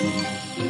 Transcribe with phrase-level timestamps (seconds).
[0.00, 0.69] Música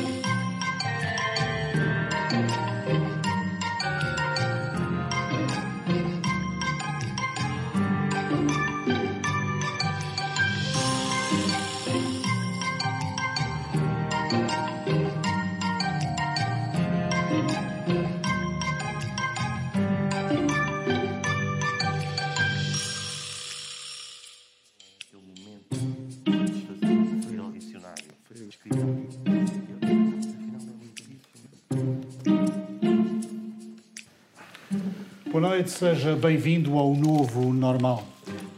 [35.41, 38.07] Boa noite, seja bem-vindo ao novo normal.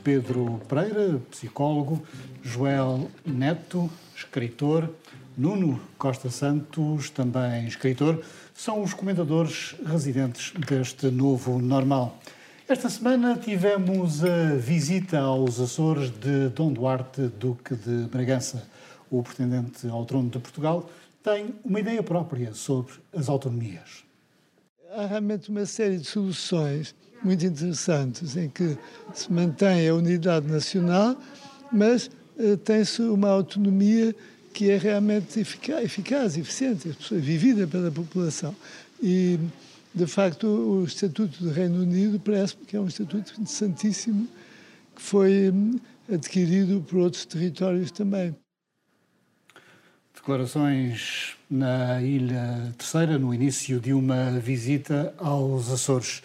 [0.02, 2.02] Pedro Pereira, psicólogo,
[2.42, 4.90] Joel Neto, escritor,
[5.38, 8.20] Nuno Costa Santos, também escritor,
[8.52, 12.18] são os comentadores residentes deste novo normal.
[12.68, 18.68] Esta semana tivemos a visita aos Açores de Dom Duarte, Duque de Bragança.
[19.09, 20.90] O pretendente ao trono de Portugal
[21.23, 24.02] tem uma ideia própria sobre as autonomias
[24.95, 28.76] há realmente uma série de soluções muito interessantes em que
[29.15, 31.16] se mantém a unidade nacional,
[31.71, 34.15] mas uh, tem-se uma autonomia
[34.52, 38.54] que é realmente eficaz, eficaz eficiente, vivida pela população.
[39.02, 39.38] E,
[39.95, 44.29] de facto, o Estatuto do Reino Unido parece-me que é um estatuto interessantíssimo
[44.95, 45.79] que foi hum,
[46.13, 48.35] adquirido por outros territórios também.
[50.15, 56.22] Declarações na Ilha Terceira, no início de uma visita aos Açores.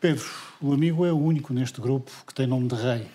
[0.00, 0.24] Pedro,
[0.62, 3.06] o amigo é o único neste grupo que tem nome de rei.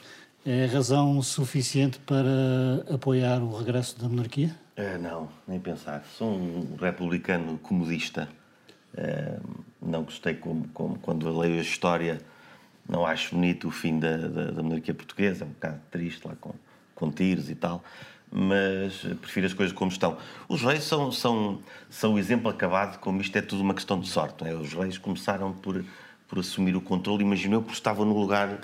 [0.45, 4.55] É razão suficiente para apoiar o regresso da monarquia?
[4.75, 6.05] É, não, nem pensar.
[6.15, 8.29] Sou um republicano comodista.
[8.95, 9.39] É,
[9.81, 12.21] não gostei como, como, quando leio a história,
[12.87, 16.35] não acho bonito o fim da, da, da monarquia portuguesa, é um bocado triste lá
[16.39, 16.53] com,
[16.93, 17.83] com tiros e tal
[18.31, 20.17] mas prefiro as coisas como estão.
[20.47, 24.07] Os reis são, são, são o exemplo acabado como isto é tudo uma questão de
[24.07, 24.45] sorte.
[24.45, 24.55] É?
[24.55, 25.83] Os reis começaram por,
[26.29, 28.57] por assumir o controle, imaginou porque estavam no lugar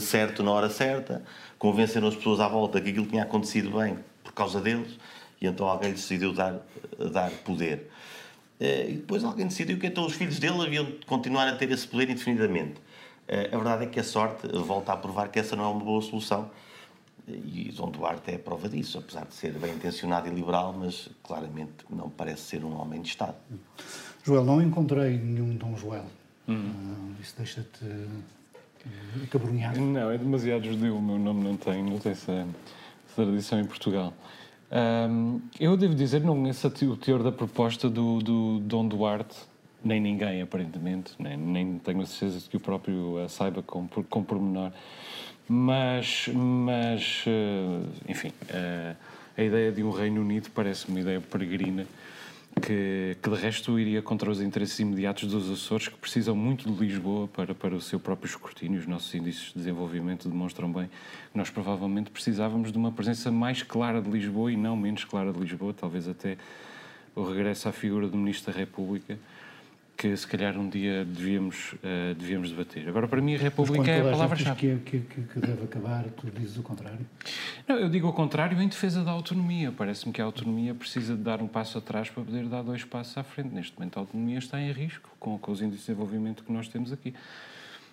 [0.00, 1.22] certo, na hora certa,
[1.58, 4.98] convenceram as pessoas à volta que aquilo tinha acontecido bem por causa deles,
[5.40, 6.60] e então alguém decidiu dar,
[7.12, 7.90] dar poder.
[8.60, 11.70] Eh, e depois alguém decidiu que então os filhos dele haviam de continuar a ter
[11.72, 12.74] esse poder indefinidamente.
[13.26, 15.84] Eh, a verdade é que a sorte volta a provar que essa não é uma
[15.84, 16.48] boa solução
[17.28, 21.08] e Dom Duarte é a prova disso, apesar de ser bem intencionado e liberal, mas
[21.22, 23.36] claramente não parece ser um homem de Estado.
[24.24, 26.06] Joel, não encontrei nenhum Dom Joel.
[26.48, 26.70] Hum.
[27.16, 29.80] Uh, isso deixa-te uh, acabrunhado?
[29.80, 30.96] Não, é demasiado judeu.
[30.96, 34.12] O meu nome não tem, não tem essa, essa tradição em Portugal.
[34.72, 39.36] Um, eu devo dizer, não conheço o teor da proposta do, do Dom Duarte,
[39.84, 43.86] nem ninguém, aparentemente, nem, nem tenho a certeza de que o próprio a saiba com,
[43.86, 44.72] com pormenor.
[45.48, 48.94] Mas, mas eh, enfim, a,
[49.36, 51.86] a ideia de um Reino Unido parece uma ideia peregrina
[52.60, 56.78] que, que de resto iria contra os interesses imediatos dos Açores, que precisam muito de
[56.78, 58.78] Lisboa para, para o seu próprio escrutínio.
[58.78, 63.62] Os nossos índices de desenvolvimento demonstram bem que nós provavelmente precisávamos de uma presença mais
[63.62, 66.36] clara de Lisboa e não menos clara de Lisboa, talvez até
[67.14, 69.18] o regresso à figura do Ministro da República
[69.96, 72.88] que se calhar um dia devíamos, uh, devíamos debater.
[72.88, 74.78] Agora, para mim, a República é a palavra-chave.
[74.78, 77.06] Que, que, que deve acabar, tu dizes o contrário?
[77.68, 79.70] Não, eu digo o contrário em defesa da autonomia.
[79.70, 83.16] Parece-me que a autonomia precisa de dar um passo atrás para poder dar dois passos
[83.16, 83.54] à frente.
[83.54, 86.68] Neste momento, a autonomia está em risco com, com os índices de desenvolvimento que nós
[86.68, 87.14] temos aqui.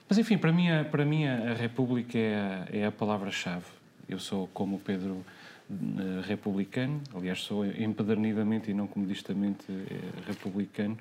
[0.07, 3.65] Mas, enfim, para mim, a, para mim a República é a, é a palavra-chave.
[4.07, 5.23] Eu sou, como o Pedro,
[5.69, 10.97] eh, republicano, aliás, sou empedernidamente e não comodistamente eh, republicano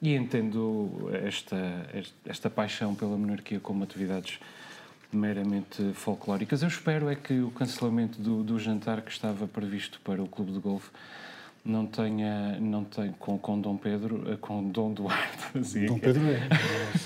[0.00, 1.56] e entendo esta,
[2.24, 4.38] esta paixão pela monarquia como atividades
[5.12, 6.62] meramente folclóricas.
[6.62, 10.52] Eu espero é que o cancelamento do, do jantar que estava previsto para o Clube
[10.52, 10.90] de Golfe
[11.66, 15.44] não tenha, não tenha com, com Dom Pedro, eh, com Dom Duarte.
[15.58, 16.48] Assim, Dom Pedro é.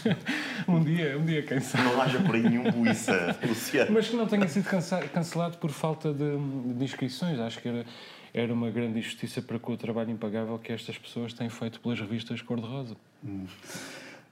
[0.69, 1.85] um dia, um dia, quem sabe.
[1.85, 3.93] Não haja por aí nenhum buiça, Luciano.
[3.93, 4.69] Mas que não tenha sido
[5.13, 6.37] cancelado por falta de,
[6.75, 7.39] de inscrições.
[7.41, 7.87] Acho que era
[8.33, 11.99] era uma grande injustiça para com o trabalho impagável que estas pessoas têm feito pelas
[11.99, 12.97] revistas cor-de-rosa.
[13.25, 13.47] Hum.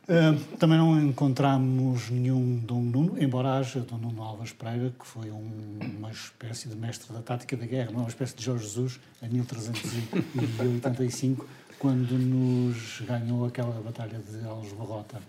[0.09, 5.31] Uh, também não encontramos nenhum Dom Nuno, embora haja Dom Nuno Alves Pereira, que foi
[5.31, 8.99] um, uma espécie de mestre da tática da guerra, é uma espécie de Jorge Jesus,
[9.23, 11.47] em 1385,
[11.79, 15.21] quando nos ganhou aquela batalha de Aljubarrota.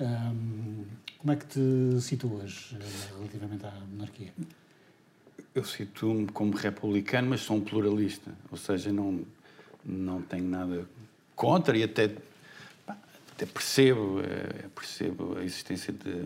[0.00, 0.84] Um,
[1.18, 4.32] como é que te situas uh, relativamente à monarquia?
[5.54, 9.24] Eu situo-me como republicano, mas sou um pluralista, ou seja, não,
[9.84, 10.84] não tenho nada
[11.36, 12.10] contra e até,
[12.86, 16.22] até percebo, é, percebo a existência de,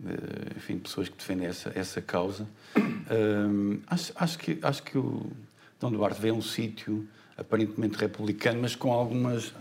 [0.00, 2.48] de, enfim, pessoas que defendem essa, essa causa.
[2.76, 5.30] Um, acho, acho, que, acho que o,
[5.78, 7.06] Dom Duarte a um sítio
[7.36, 9.52] aparentemente republicano, mas com algumas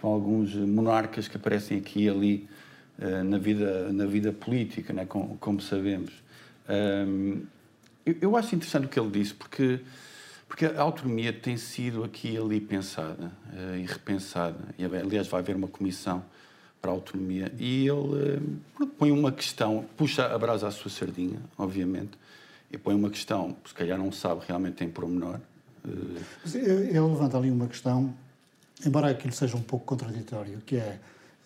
[0.00, 2.48] com alguns monarcas que aparecem aqui e ali
[2.98, 6.12] uh, na vida na vida política, né, como, como sabemos.
[6.68, 7.42] Um,
[8.06, 9.80] eu, eu, acho interessante o que ele disse porque
[10.48, 14.58] porque a autonomia tem sido aqui e ali pensada uh, e repensada.
[14.78, 16.24] E, aliás, vai haver uma comissão
[16.80, 18.38] para a autonomia e ele
[18.80, 22.12] uh, põe uma questão, puxa a brasa à sua sardinha, obviamente,
[22.70, 25.40] e põe uma questão, se calhar não sabe realmente em pormenor.
[25.84, 26.20] Uh...
[26.54, 28.14] Ele levanta ali uma questão,
[28.84, 30.98] embora aquilo seja um pouco contraditório, que é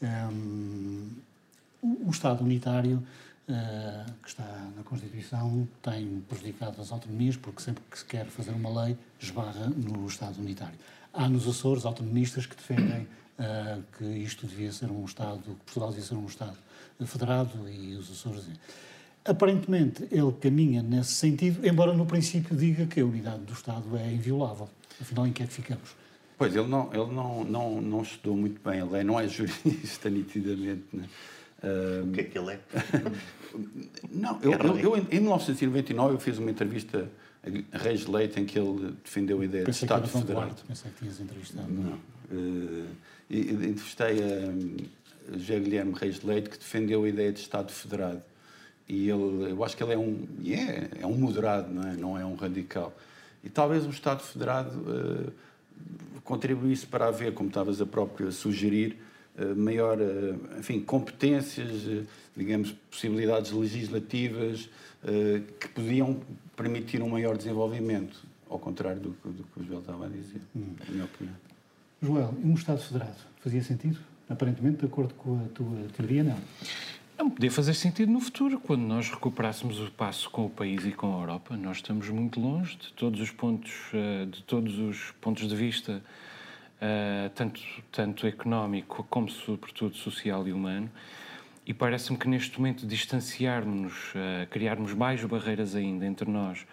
[0.03, 1.09] um,
[1.83, 3.03] o Estado unitário
[3.49, 8.53] Uh, que está na Constituição tem prejudicado as autonomias, porque sempre que se quer fazer
[8.53, 10.79] uma lei, esbarra no Estado unitário.
[11.13, 13.09] Há nos Açores autonomistas que defendem
[13.41, 16.57] uh, que isto devia ser um Estado, que Portugal devia ser um Estado
[17.05, 18.45] federado e os Açores.
[19.25, 24.13] Aparentemente, ele caminha nesse sentido, embora no princípio diga que a unidade do Estado é
[24.13, 24.69] inviolável.
[25.01, 25.97] Afinal, em que é que ficamos?
[26.39, 30.09] Pois, ele não, ele não, não, não estudou muito bem, ele é, não é jurista,
[30.11, 30.85] nitidamente.
[30.93, 31.07] Né?
[31.63, 32.61] Uh, o que é que ele é?
[34.11, 37.09] não, eu, eu, eu, em 1999 eu fiz uma entrevista
[37.73, 40.57] a Reis Leite em que ele defendeu a ideia Pensei de Estado que Federado.
[40.67, 41.73] Pensei que tinhas entrevistado.
[41.73, 41.99] Não.
[42.31, 42.87] Uh,
[43.31, 48.23] entrevistei a José Guilherme Reis Leite que defendeu a ideia de Estado Federado.
[48.89, 51.97] E ele, eu acho que ele é um, yeah, é um moderado, não é?
[51.97, 52.95] não é um radical.
[53.43, 55.33] E talvez o Estado Federado uh,
[56.25, 58.99] contribuísse para haver, como estavas a própria sugerir,
[59.57, 62.03] maior, eh, enfim, competências, eh,
[62.37, 64.69] digamos, possibilidades legislativas
[65.59, 66.21] que podiam
[66.55, 70.75] permitir um maior desenvolvimento, ao contrário do, do que o Joel estava a dizer, hum.
[70.79, 71.35] na minha opinião.
[72.03, 73.99] Joel, um Estado federado fazia sentido?
[74.29, 76.37] Aparentemente, de acordo com a tua teoria, não.
[77.17, 80.93] Não podia fazer sentido no futuro, quando nós recuperássemos o passo com o país e
[80.93, 81.57] com a Europa.
[81.57, 83.73] Nós estamos muito longe de todos os pontos,
[84.31, 86.03] de todos os pontos de vista
[86.81, 87.61] uh, tanto,
[87.93, 90.91] tanto económico como, sobretudo, social e humano.
[91.67, 96.67] E parece-me que neste momento distanciarmos-nos, uh, criarmos mais barreiras ainda entre nós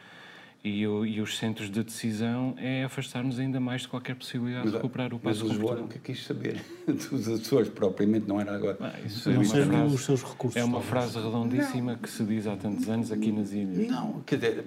[0.63, 4.71] e, o, e, os centros de decisão é afastar-nos ainda mais de qualquer possibilidade mas,
[4.71, 8.55] de recuperar o passo Mas o João nunca quis saber dos Açores, propriamente, não era
[8.55, 8.77] agora.
[8.81, 11.99] Ah, isso é uma, frase, os seus recursos, é uma frase redondíssima não.
[11.99, 13.87] que se diz há tantos anos aqui nas ilhas.
[13.87, 14.65] Não, quer dizer,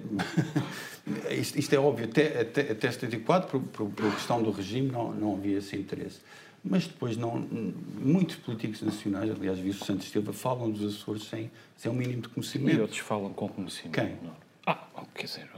[1.29, 5.13] isto, isto, é óbvio, até, até, até 74, por, por, por questão do regime, não,
[5.13, 6.19] não havia esse interesse.
[6.63, 7.43] Mas depois, não,
[7.99, 12.21] muitos políticos nacionais, aliás, vi o Santos Silva, falam dos Açores sem, sem um mínimo
[12.21, 12.77] de conhecimento.
[12.77, 13.93] E outros falam com conhecimento.
[13.93, 14.17] Quem?
[14.23, 14.40] Não.
[15.13, 15.49] Quer dizer,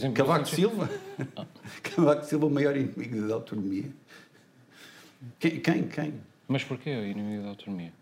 [0.00, 0.12] quem?
[0.12, 0.90] Cavaco Silva?
[1.36, 1.46] Ah.
[1.82, 3.90] Cavaco Silva, o maior inimigo da autonomia.
[5.38, 5.60] Quem?
[5.60, 5.88] Quem?
[5.88, 6.14] quem?
[6.46, 7.92] Mas porquê o inimigo da autonomia?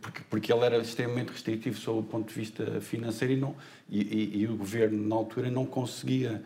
[0.00, 3.54] Porque, porque ele era extremamente restritivo sob o ponto de vista financeiro e, não,
[3.88, 6.42] e, e, e o governo, na altura, não conseguia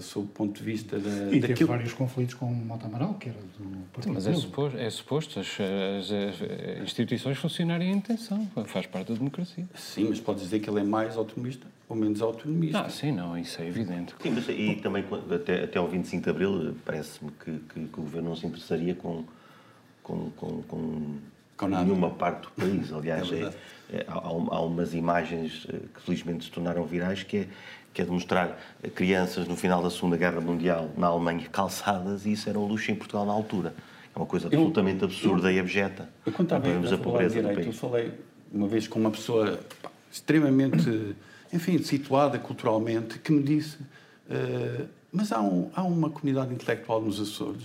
[0.00, 1.58] sob o ponto de vista da, e daquilo...
[1.58, 4.90] teve vários conflitos com o Mota Amaral, que era do Partido Mas é suposto, é
[4.90, 9.66] suposto as, as, as, instituições funcionarem em intenção, faz parte da democracia.
[9.74, 12.80] Sim, mas pode dizer que ele é mais autonomista ou menos autonomista.
[12.80, 14.14] Ah, sim, não, isso é evidente.
[14.20, 15.04] Sim, mas e também
[15.34, 18.94] até, até ao 25 de Abril parece-me que, que, que, o governo não se interessaria
[18.94, 19.24] com,
[20.02, 21.16] com, com, com,
[21.56, 22.92] com nenhuma parte do país.
[22.92, 23.52] Aliás, é,
[23.90, 27.48] é, há, há umas imagens eh, que felizmente se tornaram virais que é
[27.98, 28.56] que é de mostrar
[28.94, 32.92] crianças no final da Segunda Guerra Mundial na Alemanha calçadas e isso era um luxo
[32.92, 33.74] em Portugal na altura.
[34.14, 36.08] É uma coisa absolutamente eu, absurda eu, e abjeta.
[36.24, 37.66] Eu, quando estava a, a pobreza direito, do país.
[37.66, 38.12] Eu falei
[38.52, 41.16] uma vez com uma pessoa pá, extremamente,
[41.52, 43.78] enfim, situada culturalmente, que me disse
[44.30, 47.64] uh, mas há, um, há uma comunidade intelectual nos Açores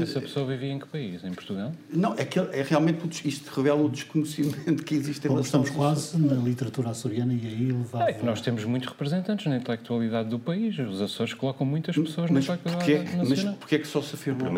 [0.00, 1.24] essa pessoa vivia em que país?
[1.24, 1.72] Em Portugal?
[1.90, 6.18] Não, é que é realmente isto revela o desconhecimento que existe em Como estamos quase
[6.18, 8.08] na literatura açoriana e aí levava...
[8.08, 10.78] É que nós temos muitos representantes na intelectualidade do país.
[10.78, 13.44] Os Açores colocam muitas pessoas mas na intelectualidade nacional.
[13.52, 14.48] Mas porquê é que só se afirmou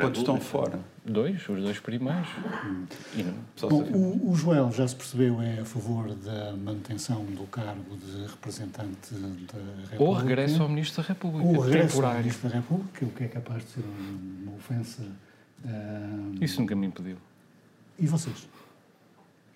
[0.00, 0.80] quando estão fora?
[1.04, 2.28] Dois, os dois primeiros.
[2.64, 2.86] Hum.
[3.62, 8.26] Bom, o, o Joel já se percebeu é a favor da manutenção do cargo de
[8.26, 10.02] representante da República.
[10.02, 11.48] Ou regresso ao Ministro da República.
[11.48, 12.16] Ou regresso temporário.
[12.16, 13.84] ao Ministro da República, o que é capaz de ser
[14.42, 15.02] uma ofensa.
[15.64, 16.44] Uh...
[16.44, 17.16] Isso nunca me impediu.
[17.98, 18.46] E vocês?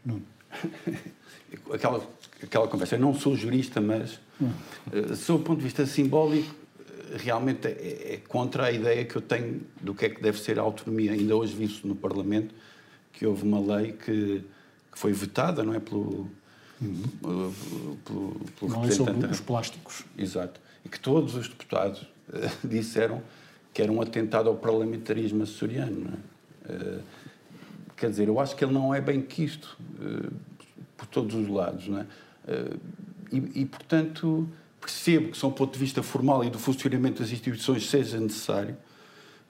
[0.05, 0.23] Nuno?
[1.75, 2.09] aquela,
[2.43, 2.97] aquela conversa.
[2.97, 6.55] Eu não sou jurista, mas, uh, sob o ponto de vista simbólico,
[7.17, 10.59] realmente é, é, contra a ideia que eu tenho do que é que deve ser
[10.59, 11.13] a autonomia.
[11.13, 12.55] Ainda hoje vi isso no Parlamento,
[13.13, 14.45] que houve uma lei que,
[14.93, 16.29] que foi votada, não é, pelo,
[16.81, 17.03] uhum.
[17.23, 19.27] pelo, pelo, não representante...
[19.27, 20.05] É os plásticos.
[20.19, 20.61] Exato.
[20.85, 23.23] E que todos os deputados uh, disseram
[23.73, 26.13] que era um atentado ao parlamentarismo açoriano.
[26.65, 27.01] Uh,
[27.97, 30.33] quer dizer, eu acho que ele não é bem quisto uh,
[30.97, 31.89] por todos os lados.
[31.89, 32.07] Não é?
[33.33, 34.47] e, e, portanto
[34.85, 38.77] percebo que, só do ponto de vista formal e do funcionamento das instituições, seja necessário.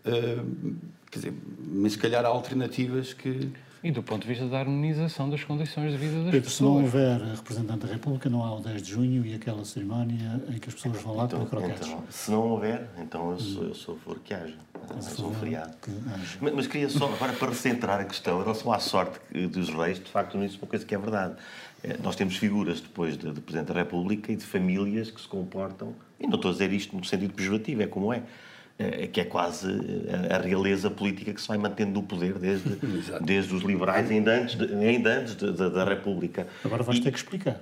[0.06, 0.74] Uh,
[1.10, 1.34] quer dizer,
[1.72, 3.50] mas se calhar há alternativas que.
[3.82, 6.54] E do ponto de vista da harmonização das condições de vida das Pedro, pessoas.
[6.54, 10.42] se não houver representante da República, não há o 10 de junho e aquela cerimónia
[10.48, 11.88] em que as pessoas vão lá Então, para croquetes.
[11.88, 14.54] então, se não houver, então eu sou, eu sou a favor que haja.
[14.88, 15.76] Eu sou um feriado.
[15.82, 16.38] Que haja.
[16.40, 19.98] Mas, mas queria só, agora para recentrar a questão, em relação à sorte dos reis,
[19.98, 21.34] de facto, não é uma coisa que é verdade.
[21.84, 25.28] Eh, Nós temos figuras depois de, de Presidente da República e de famílias que se
[25.28, 28.22] comportam, e não estou a dizer isto no sentido pejorativo, é como é,
[28.78, 32.70] eh, que é quase eh, a realeza política que se vai mantendo no poder desde,
[33.22, 36.46] desde os liberais, ainda antes, de- ainda antes da República.
[36.64, 37.60] Agora vais E- ter que explicar.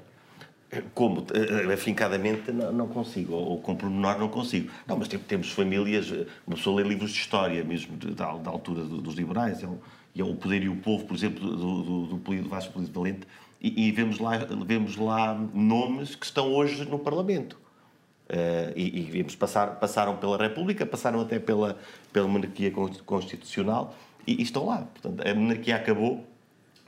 [0.95, 1.26] como?
[1.75, 4.71] Afincadamente não, não consigo, ou, ou com pormenor não consigo.
[4.87, 8.50] Não, mas tem- temos famílias, eh, uma pessoa lê livros de história, mesmo da, da
[8.50, 9.79] altura do- dos liberais, é o,
[10.14, 12.99] e é o Poder e o Povo, por exemplo, do, do, do, do Vasco Político
[13.00, 13.21] Valente,
[13.62, 17.57] e, e vemos, lá, vemos lá nomes que estão hoje no Parlamento.
[18.28, 21.78] Eh, e, e vemos passar, passaram pela República, passaram até pela,
[22.12, 23.95] pela monarquia con- constitucional
[24.26, 24.87] e, e estão lá.
[25.00, 26.26] Portanto, a monarquia acabou,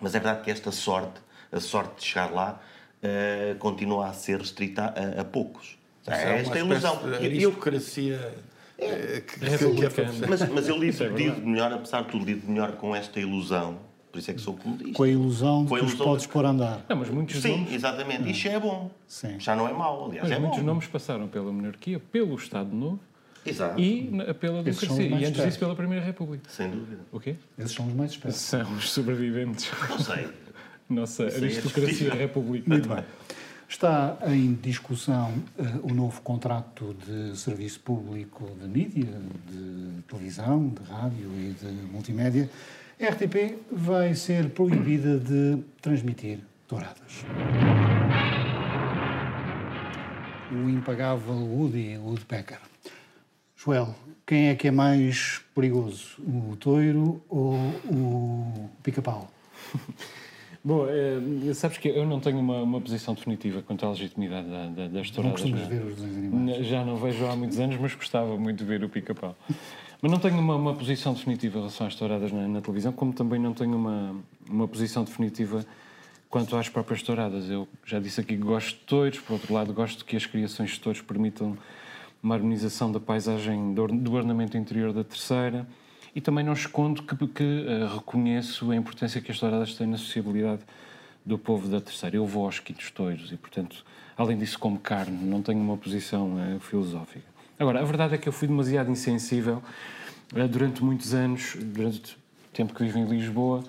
[0.00, 1.20] mas é verdade que esta sorte,
[1.52, 2.60] a sorte de chegar lá,
[3.02, 5.76] eh, continua a ser restrita a, a poucos.
[6.06, 6.96] É É esta ilusão.
[6.96, 8.34] de Eu- eu- aristocracia
[8.78, 9.46] eh, que, que,
[9.92, 12.94] que é mas, mas eu lido, é lido melhor, apesar de tudo, lido melhor com
[12.96, 13.78] esta ilusão.
[14.14, 14.92] Por isso é que sou comunista.
[14.92, 16.86] Com a ilusão de Com a que os ilusão podes de- pôr a andar.
[16.88, 18.30] Não, mas muitos Sim, nomes, exatamente.
[18.30, 18.88] Isto já é bom.
[19.08, 19.40] Sim.
[19.40, 20.66] Já não é mau, aliás, mas é muitos bom.
[20.66, 23.00] nomes passaram pela monarquia, pelo Estado Novo
[23.44, 23.80] Exato.
[23.80, 25.02] e pela democracia.
[25.18, 26.48] E antes disso pela Primeira República.
[26.48, 27.00] Sem dúvida.
[27.10, 27.34] O quê?
[27.58, 28.40] Esses são os mais espertos.
[28.40, 29.68] São os sobreviventes.
[29.90, 30.28] Não sei.
[30.88, 32.74] Nossa Isso aí é aristocracia republicana.
[32.76, 33.04] Muito bem.
[33.68, 39.08] Está em discussão eh, o novo contrato de serviço público de mídia,
[39.50, 42.48] de televisão, de rádio e de multimédia.
[43.00, 47.24] A RTP vai ser proibida de transmitir touradas.
[50.52, 52.60] O impagável Woody Woodpecker.
[53.56, 57.54] Joel, quem é que é mais perigoso, o toiro ou
[57.90, 59.28] o pica-pau?
[60.62, 64.66] Bom, eh, sabes que eu não tenho uma, uma posição definitiva quanto à legitimidade da,
[64.66, 65.42] da, das touradas.
[65.42, 65.78] costumas não é?
[65.78, 66.66] ver os desenhos animados?
[66.66, 69.36] Já não vejo há muitos anos, mas gostava muito de ver o pica-pau.
[70.04, 73.10] Mas não tenho uma, uma posição definitiva em relação às touradas na, na televisão, como
[73.10, 74.14] também não tenho uma,
[74.46, 75.64] uma posição definitiva
[76.28, 77.48] quanto às próprias touradas.
[77.48, 80.72] Eu já disse aqui que gosto de touros, por outro lado, gosto que as criações
[80.72, 81.56] de touros permitam
[82.22, 85.66] uma harmonização da paisagem do, do ornamento interior da terceira
[86.14, 89.96] e também não escondo que, que eh, reconheço a importância que as touradas têm na
[89.96, 90.60] sociabilidade
[91.24, 92.14] do povo da terceira.
[92.14, 93.82] Eu vou aos quintos touros e, portanto,
[94.18, 97.33] além disso, como carne, não tenho uma posição eh, filosófica.
[97.56, 99.62] Agora, a verdade é que eu fui demasiado insensível
[100.34, 103.62] eh, durante muitos anos, durante o tempo que vivo em Lisboa,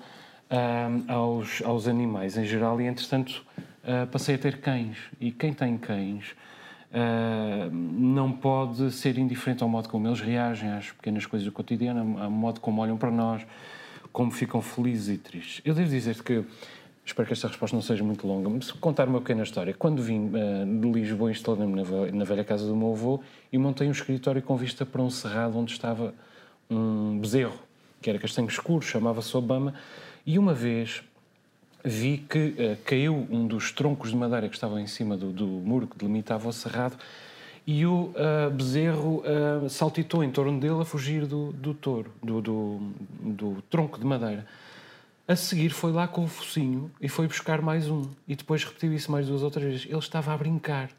[0.50, 3.44] ah, aos, aos animais em geral e, entretanto,
[3.84, 4.98] ah, passei a ter cães.
[5.20, 6.34] E quem tem cães
[7.82, 12.30] não pode ser indiferente ao modo como eles reagem às pequenas coisas do cotidiano, ao
[12.30, 13.42] modo como olham para nós,
[14.12, 15.60] como ficam felizes e tristes.
[15.62, 16.42] Eu devo dizer que,
[17.06, 19.72] espero que esta resposta não seja muito longa, mas contar uma pequena história.
[19.72, 23.20] Quando vim ah, de Lisboa, instalei-me na, na velha casa do meu avô
[23.52, 26.12] e montei um escritório com vista para um cerrado onde estava
[26.68, 27.58] um bezerro,
[28.02, 29.72] que era castanho escuro, chamava-se Obama,
[30.26, 31.02] e uma vez
[31.84, 35.46] vi que eh, caiu um dos troncos de madeira que estavam em cima do, do
[35.46, 36.96] muro que delimitava o cerrado
[37.64, 39.22] e o ah, bezerro
[39.68, 42.80] saltitou em torno dele a fugir do, do touro, do, do,
[43.20, 44.44] do tronco de madeira.
[45.28, 48.08] A seguir foi lá com o focinho e foi buscar mais um.
[48.28, 49.86] E depois repetiu isso mais duas ou três vezes.
[49.88, 50.90] Ele estava a brincar.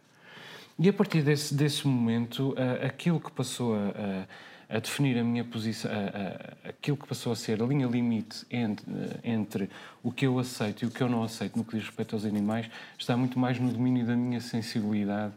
[0.77, 4.27] E a partir desse, desse momento, ah, aquilo que passou a, a-
[4.69, 5.89] a definir a minha posição,
[6.67, 8.85] aquilo que passou a ser a linha limite entre,
[9.23, 9.69] entre
[10.03, 12.25] o que eu aceito e o que eu não aceito no que diz respeito aos
[12.25, 12.69] animais,
[12.99, 15.33] está muito mais no domínio da minha sensibilidade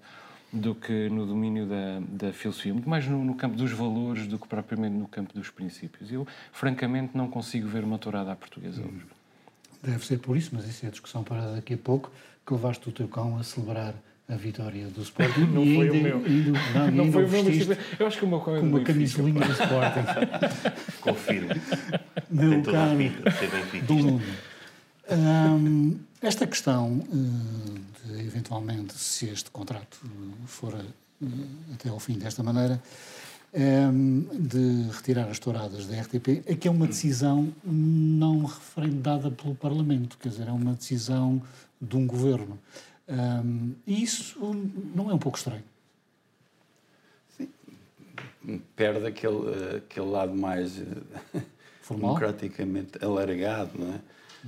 [0.53, 4.39] do que no domínio da, da filosofia, muito mais no, no campo dos valores do
[4.39, 6.11] que propriamente no campo dos princípios.
[6.13, 9.07] Eu, francamente, não consigo ver uma tourada à portuguesa hoje.
[9.83, 12.11] Deve ser por isso, mas isso é discussão para daqui a pouco,
[12.47, 13.95] que levaste o teu cão a celebrar
[14.29, 15.41] a vitória do Sporting.
[15.55, 16.17] Não e foi o ainda, meu.
[16.25, 18.57] ainda- não, Não ainda foi o o meu, mas eu acho que o meu cão
[18.57, 21.01] é com do uma camisolinha do Sporting.
[21.01, 21.49] Confirmo.
[22.31, 22.99] Meu Tem toda a caro
[25.15, 27.75] hum, esta questão hum,
[28.05, 30.01] de, eventualmente, se este contrato
[30.47, 30.75] for
[31.21, 32.83] hum, até ao fim desta maneira,
[33.53, 40.17] de retirar as touradas da RTP, é que é uma decisão não referendada pelo Parlamento,
[40.19, 41.43] quer dizer, é uma decisão
[41.83, 42.57] de um governo.
[43.85, 44.39] E isso
[44.95, 45.65] não é um pouco estranho?
[48.77, 51.43] perde aquele, eh, aquele lado mais eh,
[51.83, 52.15] Formal?
[52.15, 54.01] democraticamente alargado, não é?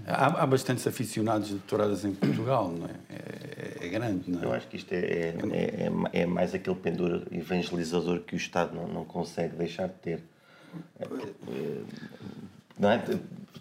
[0.06, 2.90] Há, há bastantes aficionados de touradas em Portugal, não é?
[3.10, 4.44] É, é grande, não é?
[4.44, 8.74] Eu acho que isto é, é, é, é, mais aquele pendor evangelizador que o Estado
[8.74, 10.22] não, não consegue deixar de ter.
[10.98, 11.06] É,
[12.78, 13.02] não é?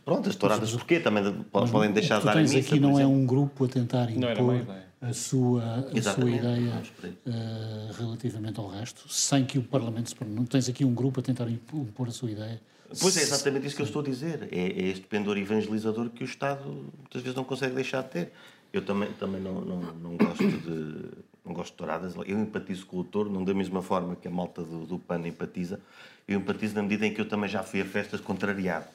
[0.05, 0.99] Pronto, as touradas porquê?
[0.99, 4.65] Também podem deixar de dar a missa, aqui não é um grupo a tentar impor
[5.01, 5.63] a sua,
[5.97, 6.83] a sua ideia
[7.25, 11.23] uh, relativamente ao resto, sem que o Parlamento se Não tens aqui um grupo a
[11.23, 12.61] tentar impor a sua ideia.
[12.99, 14.49] Pois é, exatamente isso que eu estou a dizer.
[14.51, 18.31] É, é este pendor evangelizador que o Estado muitas vezes não consegue deixar de ter.
[18.73, 21.09] Eu também, também não, não, não gosto de
[21.43, 22.15] não gosto de touradas.
[22.15, 25.27] Eu empatizo com o touro, não da mesma forma que a malta do, do PAN
[25.27, 25.79] empatiza.
[26.27, 28.85] Eu empatizo na medida em que eu também já fui a festas contrariado.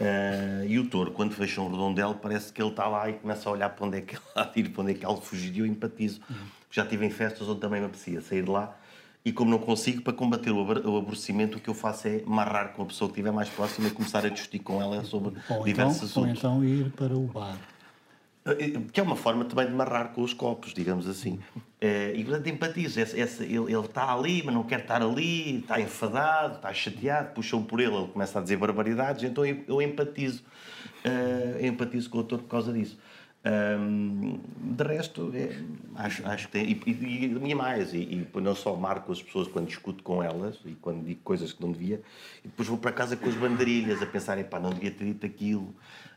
[0.00, 3.48] Uh, e o touro, quando fecha um redondelo, parece que ele está lá e começa
[3.48, 5.20] a olhar para onde é que ele há de ir, para onde é que ele
[5.20, 5.54] fugir.
[5.54, 6.20] E eu empatizo.
[6.28, 6.36] Uhum.
[6.70, 8.76] Já estive em festas onde também me aprecia sair de lá
[9.24, 12.82] e como não consigo, para combater o aborrecimento, o que eu faço é marrar com
[12.82, 16.10] a pessoa que estiver mais próxima e começar a discutir com ela sobre ou diversos
[16.10, 16.44] então, assuntos.
[16.44, 17.56] Ou então ir para o bar.
[18.44, 21.40] Eh, que é uma forma também de marrar com os copos, digamos assim.
[21.80, 23.00] Eh, e, portanto, empatizo.
[23.00, 27.32] Esse, esse, ele, ele está ali, mas não quer estar ali, está enfadado, está chateado,
[27.32, 30.42] puxam por ele, ele começa a dizer barbaridades, então eu, eu empatizo.
[31.60, 32.98] Eu empatizo com o autor por causa disso.
[33.46, 34.40] Um,
[34.74, 35.54] de resto, é,
[35.96, 36.64] acho, acho que tem.
[36.64, 40.58] E, e, e mais, e, e, não só marco as pessoas quando discuto com elas
[40.64, 42.00] e quando digo coisas que não devia,
[42.42, 45.26] e depois vou para casa com as banderilhas a pensar, pá, não devia ter dito
[45.26, 45.74] aquilo,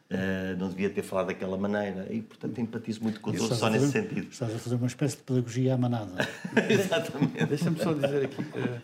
[0.09, 3.91] uh, não devia ter falado daquela maneira, e portanto empatizo muito com todos só nesse
[3.91, 4.29] sentido.
[4.31, 6.25] Estás a fazer uma espécie de pedagogia à manada.
[6.69, 7.45] Exatamente.
[7.45, 8.41] Deixa-me só dizer aqui.
[8.41, 8.79] Uh,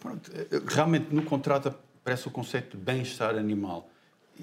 [0.00, 0.28] pronto,
[0.66, 3.88] realmente no contrato aparece o conceito de bem-estar animal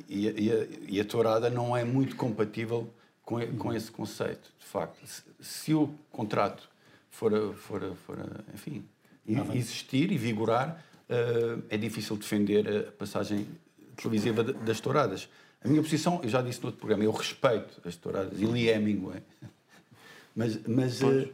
[0.10, 2.90] e, e, a, e, a, tourada não é muito compatível
[3.24, 5.06] com, com esse conceito, de facto.
[5.06, 6.70] Se, se o contrato
[7.10, 8.18] for, for, for
[8.54, 8.86] enfim,
[9.30, 13.48] ah, existir e vigorar, uh, é difícil defender a passagem
[13.96, 15.30] televisiva das touradas.
[15.64, 18.70] A minha posição, eu já disse no outro programa, eu respeito as touradas, e li
[18.70, 19.22] Hemingway.
[20.38, 21.32] Mas, mas, uh,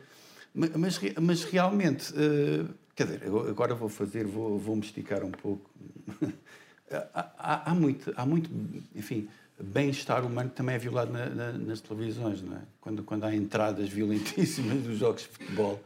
[0.54, 5.68] mas, mas, realmente, uh, quer dizer, agora vou fazer, vou, vou me esticar um pouco.
[7.14, 8.50] há, há, muito, há muito,
[8.96, 9.28] enfim,
[9.60, 12.62] bem-estar humano que também é violado na, na, nas televisões, não é?
[12.80, 15.82] Quando, quando há entradas violentíssimas nos jogos de futebol,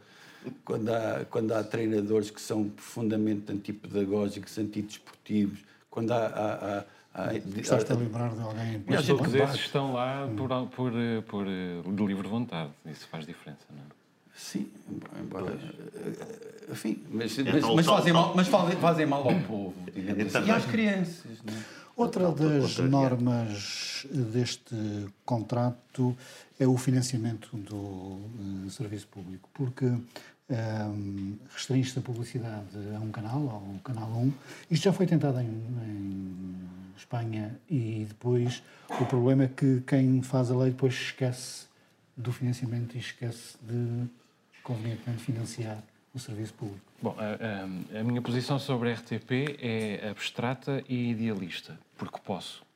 [0.64, 5.58] quando há, quando há treinadores que são profundamente antipedagógicos, antidesportivos,
[5.90, 6.26] quando há.
[6.26, 6.84] há,
[7.28, 8.84] há Estás-te a lembrar de alguém?
[8.86, 10.92] Mas todos esses estão lá por, por,
[11.26, 11.46] por,
[11.82, 12.70] por de livre vontade.
[12.84, 14.05] Isso faz diferença, não é?
[14.36, 14.68] Sim,
[15.18, 15.52] embora.
[15.52, 20.46] Eh, enfim, mas, mas, então, mas, fazem mal, mas fazem, fazem mal ao povo, assim,
[20.46, 21.38] e às crianças.
[21.44, 21.56] Não é?
[21.96, 24.76] Outra das normas deste
[25.24, 26.14] contrato
[26.60, 30.04] é o financiamento do uh, serviço público, porque um,
[30.50, 34.32] ehm, restringe-se a publicidade a um canal, ao canal 1.
[34.70, 36.54] Isto já foi tentado em, em
[36.98, 38.62] Espanha e depois
[39.00, 41.64] o problema é que quem faz a lei depois esquece
[42.14, 44.06] do financiamento e esquece de
[44.66, 45.78] convenientemente financiar
[46.12, 46.80] o serviço público?
[47.00, 52.66] Bom, a, a, a, minha posição sobre a RTP é abstrata e idealista, porque posso.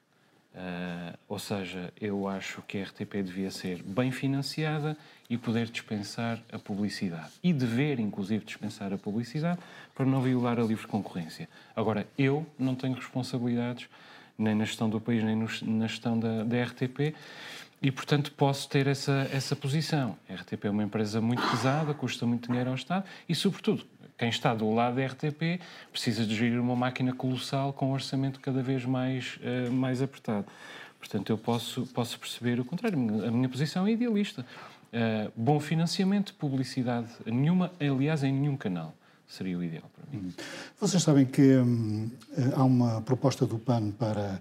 [0.55, 4.97] Uh, ou seja, eu acho que a RTP devia ser bem financiada
[5.29, 7.31] e poder dispensar a publicidade.
[7.43, 9.59] E dever, inclusive, dispensar a publicidade
[9.95, 11.49] para não violar a livre concorrência.
[11.75, 13.89] Agora, eu não tenho responsabilidades
[14.37, 17.15] nem na gestão do país, nem no, na gestão da, da RTP
[17.83, 20.17] e, portanto, posso ter essa, essa posição.
[20.29, 23.85] A RTP é uma empresa muito pesada, custa muito dinheiro ao Estado e, sobretudo,
[24.19, 28.39] quem está do lado da RTP precisa de gerir uma máquina colossal com um orçamento
[28.39, 30.45] cada vez mais, uh, mais apertado.
[30.99, 32.99] Portanto, eu posso, posso perceber o contrário.
[33.27, 34.45] A minha posição é idealista.
[34.93, 38.95] Uh, bom financiamento, publicidade nenhuma, aliás, em nenhum canal.
[39.27, 40.35] Seria o ideal para mim.
[40.79, 42.11] Vocês sabem que hum,
[42.55, 44.39] há uma proposta do PAN para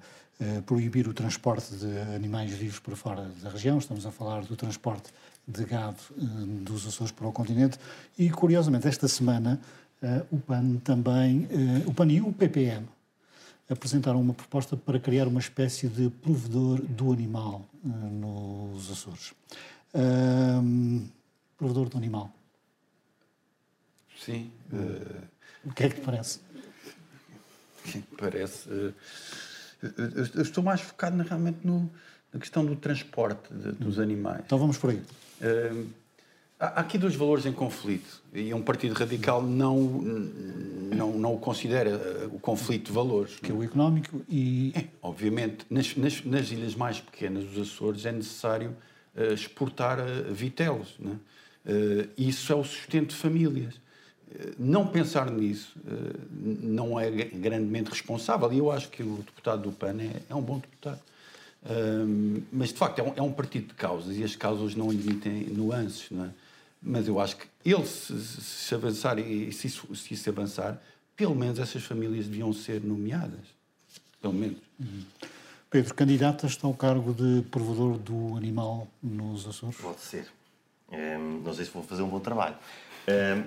[0.66, 3.78] proibir o transporte de animais vivos para fora da região.
[3.78, 5.12] Estamos a falar do transporte
[5.46, 6.22] de gado eh,
[6.64, 7.78] dos Açores para o continente.
[8.18, 9.60] E, curiosamente, esta semana,
[10.02, 11.48] eh, o PAN também,
[11.86, 12.88] o PAN e o PPM
[13.70, 19.34] apresentaram uma proposta para criar uma espécie de provedor do animal nos Açores.
[21.56, 22.32] provedor do animal.
[24.18, 24.52] Sim.
[24.74, 25.28] Uh...
[25.66, 26.40] O que é que te parece?
[28.18, 28.70] Parece.
[28.70, 28.94] Uh
[30.36, 31.90] eu estou mais focado na, realmente no,
[32.34, 34.02] na questão do transporte de, dos hum.
[34.02, 34.42] animais.
[34.46, 35.02] Então vamos por aí.
[35.42, 35.88] Uh,
[36.60, 42.30] há aqui dois valores em conflito e um partido radical não não não considera eh,
[42.32, 46.76] o conflito de valores que é o económico e é, obviamente nas, nas, nas, ilhas
[46.76, 48.76] mais pequenas dos Açores é necessário
[49.16, 51.16] uh, exportar uh, vitelos né?
[51.66, 53.76] uh, isso é o sustento de famílias
[54.58, 58.52] não pensar nisso eh, não é grandemente responsável.
[58.54, 61.00] E eu acho que o deputado do PAN é, é um bom deputado.
[62.52, 65.44] Mas de facto é um, é um, partido de causas e as causas não admitem
[65.50, 66.30] nuances, não é?
[66.82, 70.82] Mas eu acho que ele, se, se avançar e se isso, se isso, avançar,
[71.18, 73.46] pelo menos essas famílias deviam ser nomeadas.
[74.22, 74.58] Pelo menos.
[74.80, 75.04] Uhum.
[75.70, 79.76] Pedro, candidatas ao cargo de provedor do animal nos Açores?
[79.76, 80.28] Pode ser.
[80.92, 82.56] Um, não sei se vou fazer um bom trabalho.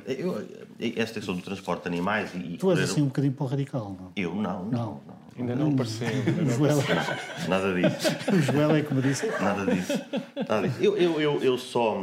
[0.06, 0.48] Eu,
[0.96, 2.56] esta questão do transporte de animais e.
[2.56, 4.12] Tu és assim um bocadinho para o radical, não?
[4.16, 4.70] Eu não, não.
[4.70, 5.00] não.
[5.06, 5.22] não.
[5.38, 6.08] Ainda não pareceu.
[7.48, 8.08] Nada disso.
[8.32, 9.26] O Joel é como disse.
[9.26, 9.92] Nada disso.
[10.48, 10.82] Nada disso.
[10.82, 11.96] Eu, eu, eu, eu só.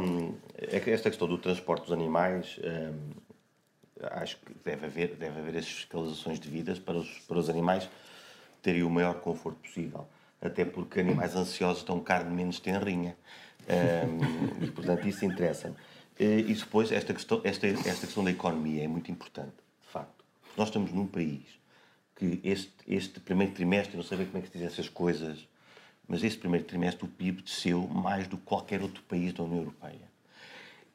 [0.56, 2.58] É esta questão do transporte dos animais.
[4.12, 7.88] acho que deve haver, deve haver as fiscalizações devidas para os, para os animais
[8.62, 10.06] terem o maior conforto possível.
[10.40, 13.16] Até porque animais ansiosos estão carne menos tenrinha.
[13.68, 15.76] Um, e, portanto, isso interessa-me.
[16.22, 20.22] E depois, esta questão, esta, esta questão da economia é muito importante, de facto.
[20.54, 21.46] Nós estamos num país
[22.14, 25.48] que este, este primeiro trimestre, não sei bem como é que se dizem essas coisas,
[26.06, 29.60] mas este primeiro trimestre o PIB desceu mais do que qualquer outro país da União
[29.60, 30.10] Europeia.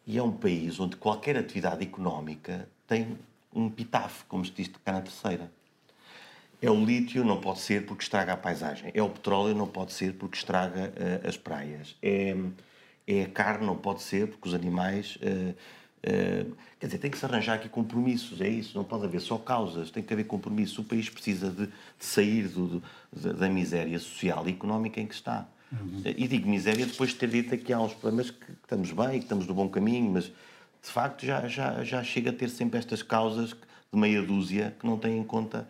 [0.05, 3.17] E é um país onde qualquer atividade económica tem
[3.51, 5.51] um pitáfio, como se diz cá na terceira.
[6.61, 8.91] É o lítio, não pode ser porque estraga a paisagem.
[8.93, 11.95] É o petróleo, não pode ser porque estraga uh, as praias.
[12.03, 12.35] É,
[13.07, 15.55] é a carne, não pode ser porque os animais uh,
[16.05, 19.39] Uh, quer dizer, tem que se arranjar aqui compromissos, é isso, não pode haver só
[19.39, 20.77] causas, tem que haver compromissos.
[20.77, 25.15] O país precisa de, de sair do, do, da miséria social e económica em que
[25.15, 25.47] está.
[25.71, 26.03] Uhum.
[26.05, 29.17] E digo miséria depois de ter dito que há uns problemas que, que estamos bem,
[29.17, 32.77] que estamos no bom caminho, mas de facto já, já, já chega a ter sempre
[32.77, 33.49] estas causas
[33.91, 35.67] de meia dúzia que não têm em conta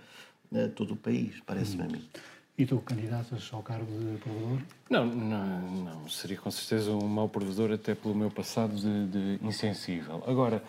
[0.51, 1.89] uh, todo o país, parece-me uhum.
[1.89, 2.09] a mim.
[2.57, 4.59] E tu candidatas ao cargo de provedor?
[4.89, 6.09] Não, não, não.
[6.09, 10.23] Seria com certeza um mau provedor, até pelo meu passado de, de insensível.
[10.25, 10.63] Agora,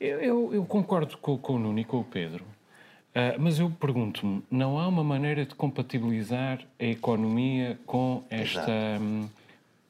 [0.00, 3.68] eu, eu, eu, concordo com, com o Nuno e com o Pedro, uh, mas eu
[3.68, 8.70] pergunto-me: não há uma maneira de compatibilizar a economia com esta.
[9.00, 9.28] Um,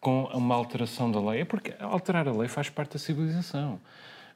[0.01, 1.41] com uma alteração da lei?
[1.41, 3.81] É porque alterar a lei faz parte da civilização.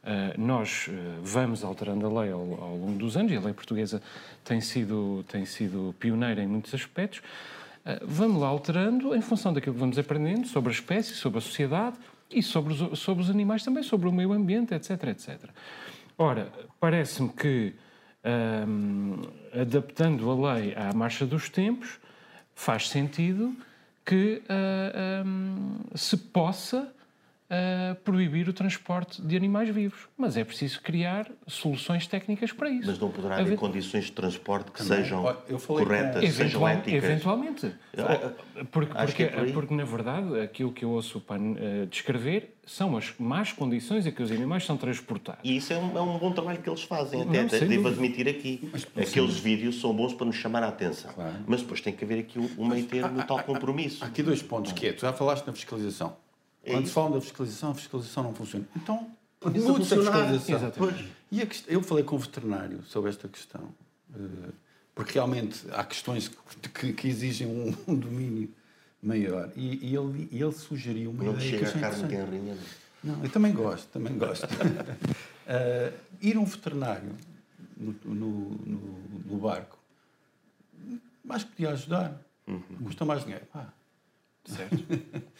[0.02, 3.52] Uh, nós uh, vamos alterando a lei ao, ao, longo dos anos, e a lei
[3.52, 4.00] portuguesa
[4.44, 7.18] tem sido, tem sido pioneira em muitos aspectos.
[7.18, 11.40] Uh, vamos lá alterando em função daquilo que vamos aprendendo sobre a espécie, sobre a
[11.40, 11.96] sociedade
[12.30, 14.90] e sobre os, sobre os animais também, sobre o meio ambiente, etc.
[15.08, 15.50] etc.
[16.16, 17.74] Ora, parece-me que,
[18.66, 19.22] um,
[19.60, 21.98] adaptando a lei à marcha dos tempos,
[22.54, 23.54] faz sentido
[24.04, 24.42] que
[25.24, 26.92] um, se possa
[27.50, 30.08] uh, proibir o transporte de animais vivos.
[30.16, 32.88] Mas é preciso criar soluções técnicas para isso.
[32.88, 35.02] Mas não poderá haver condições de transporte que Também.
[35.02, 35.22] sejam
[35.66, 36.30] corretas, com...
[36.30, 37.04] sejam éticas?
[37.04, 37.74] Eventualmente.
[38.70, 43.14] Porque, porque, é porque, na verdade, aquilo que eu ouço para uh, descrever são as
[43.18, 45.40] más condições em que os animais são transportados.
[45.42, 48.28] E isso é um, é um bom trabalho que eles fazem, até, não, devo admitir
[48.28, 48.68] aqui.
[48.70, 49.40] Mas, Aqueles sim.
[49.40, 51.10] vídeos são bons para nos chamar a atenção.
[51.12, 51.36] Claro.
[51.46, 54.04] Mas depois tem que haver aqui um meio termo, um tal compromisso.
[54.04, 56.14] Há aqui dois pontos, que é, tu já falaste na fiscalização.
[56.64, 58.66] É Quando se fala da fiscalização, a fiscalização não funciona.
[58.76, 59.10] Então,
[59.44, 60.72] mude a fiscalização.
[61.30, 63.72] E questão, eu falei com o veterinário sobre esta questão,
[64.14, 64.50] eh,
[64.94, 66.28] porque realmente há questões
[66.74, 68.50] que, que exigem um, um, domínio
[69.02, 69.50] maior.
[69.54, 72.56] E, e ele, ele sugeriu uma não ideia chega que a carne tenrinha.
[73.04, 74.44] Não, eu também gosto, também gosto.
[74.44, 77.14] uh, ir a um veterinário
[77.76, 78.80] no, no, no,
[79.26, 79.78] no barco,
[81.28, 82.20] acho que podia ajudar.
[82.46, 82.62] Uhum.
[82.84, 83.44] Custa mais dinheiro.
[83.52, 83.72] Pá,
[84.48, 84.76] Certo.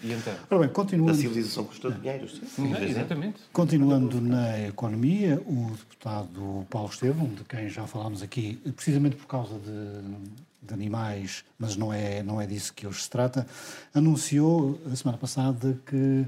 [0.02, 0.34] E então?
[0.50, 1.12] Ora bem, continuando...
[1.12, 2.72] A civilização custa dinheiro, sim.
[2.82, 3.40] exatamente.
[3.52, 9.58] Continuando na economia, o deputado Paulo Estevam, de quem já falámos aqui, precisamente por causa
[9.58, 13.46] de, de animais, mas não é, não é disso que hoje se trata,
[13.94, 16.26] anunciou a semana passada que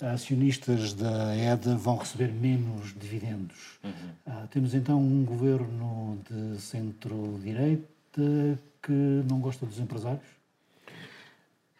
[0.00, 3.78] acionistas da EDA vão receber menos dividendos.
[3.82, 3.92] Uhum.
[4.26, 7.88] Ah, temos então um governo de centro-direita
[8.82, 8.92] que
[9.28, 10.37] não gosta dos empresários?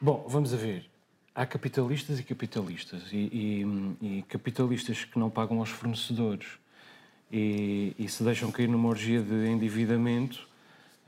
[0.00, 0.88] Bom, vamos a ver.
[1.34, 3.12] Há capitalistas e capitalistas.
[3.12, 3.16] E,
[4.00, 6.46] e, e capitalistas que não pagam aos fornecedores
[7.32, 10.46] e, e, se deixam cair numa orgia de endividamento,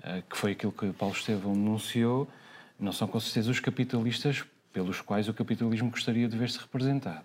[0.01, 2.29] uh, que foi aquilo que Paulo Estevão denunciou,
[2.81, 7.25] não são com certeza os capitalistas pelos quais o capitalismo gostaria de ver-se representado.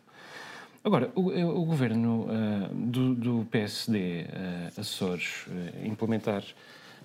[0.84, 5.48] Agora, o, o governo uh, do, do, PSD, uh, eh, Açores,
[5.84, 6.44] implementar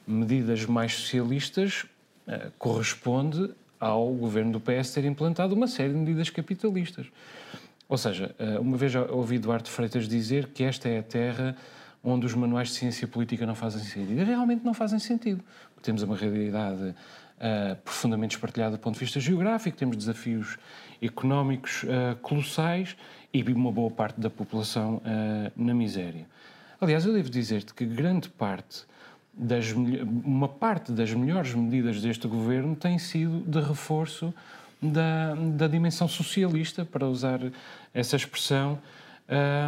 [0.06, 1.86] medidas mais socialistas
[2.58, 7.06] corresponde ao governo do PS ter implantado uma série de medidas capitalistas.
[7.88, 11.56] Ou seja, eh, uma vez ouvi Duarte Freitas dizer que esta é a terra
[12.04, 14.20] onde os manuais de ciência política não fazem sentido.
[14.20, 15.42] E realmente não fazem sentido.
[15.82, 16.94] Temos uma realidade
[17.40, 20.58] uh, profundamente espartilhada do ponto de vista geográfico, temos desafios
[21.00, 22.96] económicos uh, colossais
[23.32, 26.26] e uma boa parte da população uh, na miséria.
[26.80, 28.84] Aliás, eu devo dizer-te que grande parte
[29.32, 34.34] das, uma parte das melhores medidas deste governo tem sido de reforço
[34.82, 37.40] da, da dimensão socialista, para usar
[37.92, 38.78] essa expressão,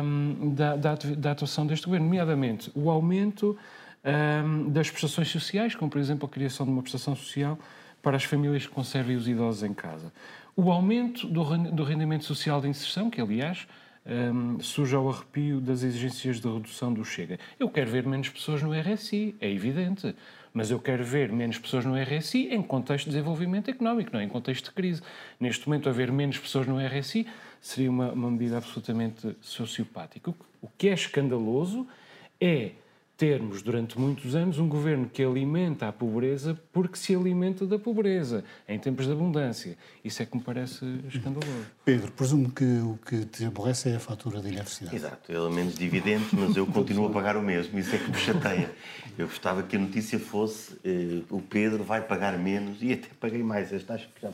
[0.04, 3.56] um, da, da, atuação deste governo, nomeadamente o aumento
[4.04, 7.58] um, das prestações sociais, como por exemplo a criação de uma prestação social
[8.02, 10.12] para as famílias que conservem os idosos em casa.
[10.56, 13.66] O aumento do, do rendimento social de inserção, que aliás
[14.06, 17.38] um, surge ao arrepio das exigências de redução do Chega.
[17.58, 20.14] Eu quero ver menos pessoas no RSI, é evidente,
[20.52, 24.24] mas eu quero ver menos pessoas no RSI em contexto de desenvolvimento económico, não é?
[24.24, 25.02] em contexto de crise.
[25.40, 27.26] Neste momento, haver menos pessoas no RSI
[27.60, 30.30] seria uma, uma medida absolutamente sociopática.
[30.30, 31.86] O, o que é escandaloso
[32.40, 32.72] é
[33.22, 38.42] termos durante muitos anos um governo que alimenta a pobreza porque se alimenta da pobreza
[38.66, 39.78] em tempos de abundância.
[40.04, 41.66] Isso é que me parece escandaloso.
[41.84, 44.96] Pedro, presumo que o que te aborrece é a fatura da eletricidade.
[44.96, 48.16] Exato, ele menos dividendos, mas eu continuo a pagar o mesmo, isso é que me
[48.16, 48.68] chateia.
[49.16, 53.44] Eu gostava que a notícia fosse uh, o Pedro vai pagar menos e até paguei
[53.44, 53.72] mais.
[53.72, 54.32] Esta acho que já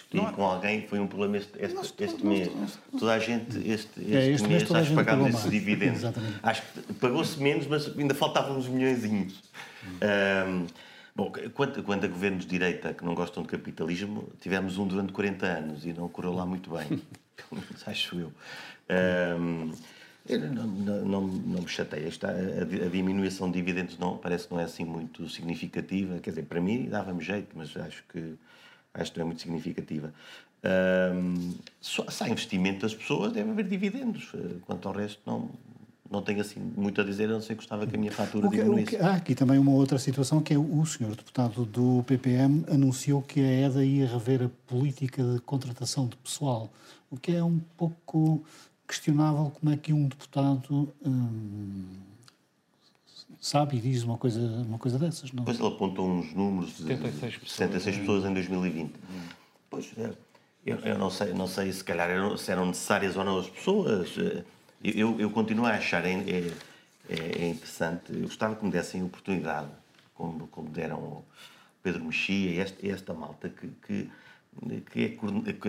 [0.00, 2.54] discuti não, com alguém, foi um problema este, este, nós, este mês.
[2.54, 5.98] Nós, toda a gente, este, este, é, este mês, mês acho que pagámos esses dividendos.
[6.00, 6.38] Exatamente.
[6.42, 9.42] Acho que pagou-se menos, mas ainda faltavam uns milhõezinhos.
[9.84, 10.66] Um,
[11.14, 15.12] bom, quanto, quanto a governos de direita que não gostam de capitalismo, tivemos um durante
[15.12, 17.02] 40 anos e não correu lá muito bem.
[17.86, 18.32] acho eu.
[19.38, 19.72] Um,
[20.28, 22.06] não, não, não, me chateia.
[22.06, 26.18] Esta, a, a, diminuição de dividendos não, parece que não é assim muito significativa.
[26.20, 28.36] Quer dizer, para mim dava-me jeito, mas acho que
[28.94, 30.12] acho que não é muito significativa.
[30.62, 34.30] Um, se há investimento das pessoas, deve haver dividendos.
[34.34, 35.48] Eh, quanto ao resto, não,
[36.10, 38.48] não tenho assim muito a dizer, a não ser que gostava que a minha fatura
[38.48, 38.96] que, diminuísse.
[38.96, 43.40] há aqui também uma outra situação, que é o senhor deputado do PPM anunciou que
[43.40, 46.70] a EDA ia rever a política de contratação de pessoal,
[47.10, 48.44] o que é um pouco
[48.86, 50.92] questionável como é que um deputado...
[51.04, 51.84] Hum,
[53.40, 55.32] sabe e diz uma coisa, uma coisa dessas.
[55.32, 55.44] Não?
[55.44, 58.88] Pois ele apontou uns números de 76 pessoas, 76 pessoas em 2020.
[58.88, 58.98] Hum.
[59.70, 60.10] Pois, é,
[60.66, 63.48] eu, eu, não, sei, não sei se calhar eram, se eram necessárias ou não as
[63.48, 64.14] pessoas.
[64.82, 68.12] Eu, eu continuo a achar é, é, é interessante.
[68.12, 69.68] Eu gostava que me dessem oportunidade,
[70.14, 71.24] como, como deram
[71.82, 74.10] Pedro Mexia e esta, esta malta, que, que
[74.90, 75.08] que é,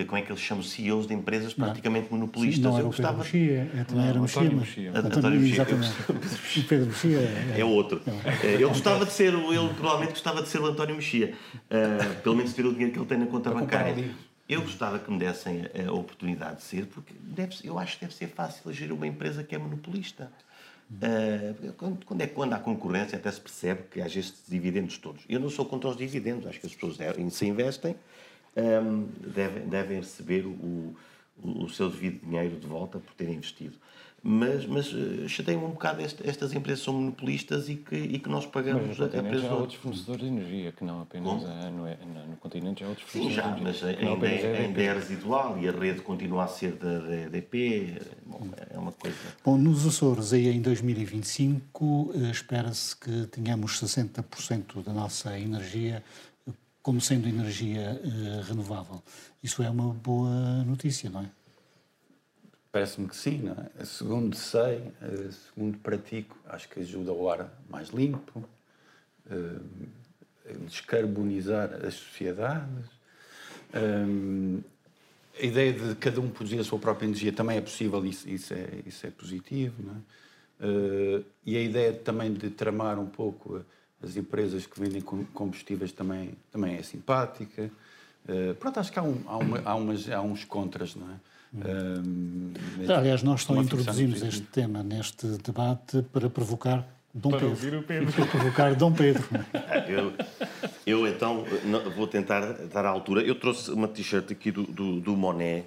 [0.03, 2.19] como é que eles chamam CEOs de empresas praticamente não.
[2.19, 2.57] monopolistas.
[2.57, 3.23] Sim, não era eu gostava...
[3.23, 4.53] Pedro Mexia, é, também era Mexia, mas...
[4.53, 4.91] Mexia.
[4.97, 5.61] António Mexia.
[5.61, 6.59] Exatamente.
[6.59, 8.01] o Pedro Mexia é, é outro.
[8.43, 8.47] É.
[8.47, 11.33] Ele gostava de ser, ele provavelmente gostava de ser o António Mexia.
[11.55, 14.11] Uh, pelo menos ter o dinheiro que ele tem na conta bancária.
[14.49, 18.13] Eu gostava que me dessem a oportunidade de ser, porque deve, eu acho que deve
[18.13, 20.29] ser fácil agir uma empresa que é monopolista.
[20.91, 25.23] Uh, quando, quando, é quando há concorrência, até se percebe que há estes dividendos todos.
[25.29, 26.97] Eu não sou contra os dividendos, acho que as pessoas
[27.31, 27.95] se investem
[28.55, 30.95] um, devem, devem receber o, o,
[31.63, 33.75] o, seu devido dinheiro de volta por terem investido.
[34.23, 38.29] Mas, mas uh, chateia-me um bocado este, estas empresas são monopolistas e que, e que
[38.29, 42.27] nós pagamos mas no continente há outros fornecedores de energia, que não apenas a, no,
[42.27, 43.87] no continente há outros fornecedores Sim, já, de energia.
[43.87, 47.99] mas ainda, é, ainda é residual e a rede continua a ser da, da EDP.
[48.23, 49.17] Bom, é uma coisa...
[49.43, 56.03] Bom, nos Açores, aí em 2025, eh, espera-se que tenhamos 60% da nossa energia
[56.81, 59.01] como sendo energia uh, renovável.
[59.43, 61.29] Isso é uma boa notícia, não é?
[62.71, 63.85] Parece-me que sim, não é?
[63.85, 68.43] Segundo sei, uh, segundo pratico, acho que ajuda o ar mais limpo,
[69.27, 69.61] uh,
[70.65, 72.85] descarbonizar as sociedades.
[73.73, 74.61] Um,
[75.39, 78.53] a ideia de cada um produzir a sua própria energia também é possível, isso, isso,
[78.53, 79.75] é, isso é positivo.
[79.81, 81.23] Não é?
[81.45, 83.65] E a ideia também de tramar um pouco
[84.03, 87.69] as empresas que vendem combustíveis também, também é simpática.
[88.27, 91.15] Uh, pronto, acho que há, um, há, uma, há, umas, há uns contras, não é?
[91.53, 92.53] Hum.
[92.87, 97.83] Uh, Aliás, nós só introduzimos este tema neste debate para provocar Dom para Pedro.
[97.83, 98.13] Pedro.
[98.13, 99.23] Para provocar Dom Pedro.
[99.87, 100.13] eu,
[100.85, 101.43] eu então
[101.95, 103.21] vou tentar dar a altura.
[103.21, 105.65] Eu trouxe uma t-shirt aqui do, do, do, Monet,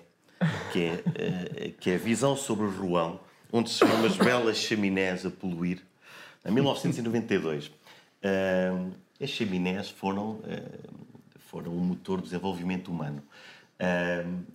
[0.73, 3.21] que é, uh, que é Visão sobre o Roão,
[3.53, 5.83] onde se vê umas belas chaminés a poluir,
[6.47, 7.71] em 1992.
[9.23, 10.41] As chaminés foram,
[11.39, 13.23] foram um motor do desenvolvimento humano.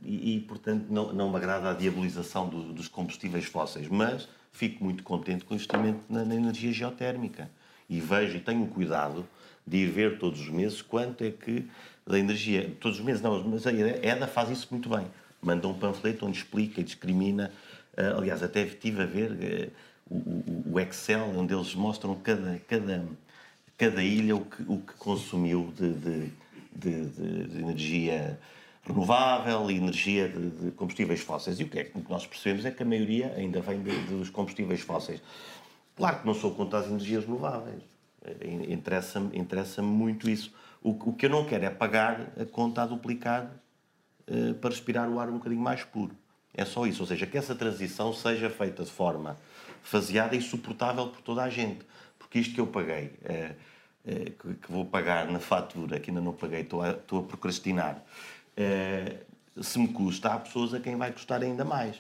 [0.04, 5.04] E, portanto, não, não me agrada a diabolização do, dos combustíveis fósseis, mas fico muito
[5.04, 7.50] contente com o investimento na, na, energia geotérmica.
[7.90, 9.26] E vejo e tenho cuidado
[9.66, 11.66] de ir ver todos os meses quanto é que
[12.06, 12.74] da energia.
[12.80, 15.08] Todos os meses, não, mas a EDA faz isso muito bem.
[15.42, 17.52] Manda um panfleto onde explica e discrimina.
[17.98, 19.72] Uh, aliás, até estive a ver uh,
[20.10, 23.06] o, o, Excel, onde eles mostram cada, cada
[23.80, 26.32] cada ilha o que, o que consumiu de, de,
[26.76, 28.38] de, de energia
[28.86, 31.60] renovável e energia de, combustíveis fósseis.
[31.60, 34.82] E o que, é, que nós percebemos é que a maioria ainda vem dos combustíveis
[34.82, 35.22] fósseis.
[35.96, 37.82] Claro que não sou contra as energias renováveis.
[38.68, 40.54] Interessa-me interessa muito isso.
[40.84, 43.50] O, o, que eu não quero é pagar a conta a duplicar
[44.28, 46.16] uh, para respirar o ar um bocadinho mais puro.
[46.54, 47.02] É só isso.
[47.02, 49.38] Ou seja, que essa transição seja feita de forma
[49.82, 51.86] faseada e suportável por toda a gente.
[52.30, 53.56] Porque isto que eu paguei, uh,
[54.06, 58.04] uh, que, vou pagar na fatura, que ainda não paguei, estou a, estou a procrastinar,
[59.62, 61.96] se me custa, há pessoas a quem vai custar ainda mais.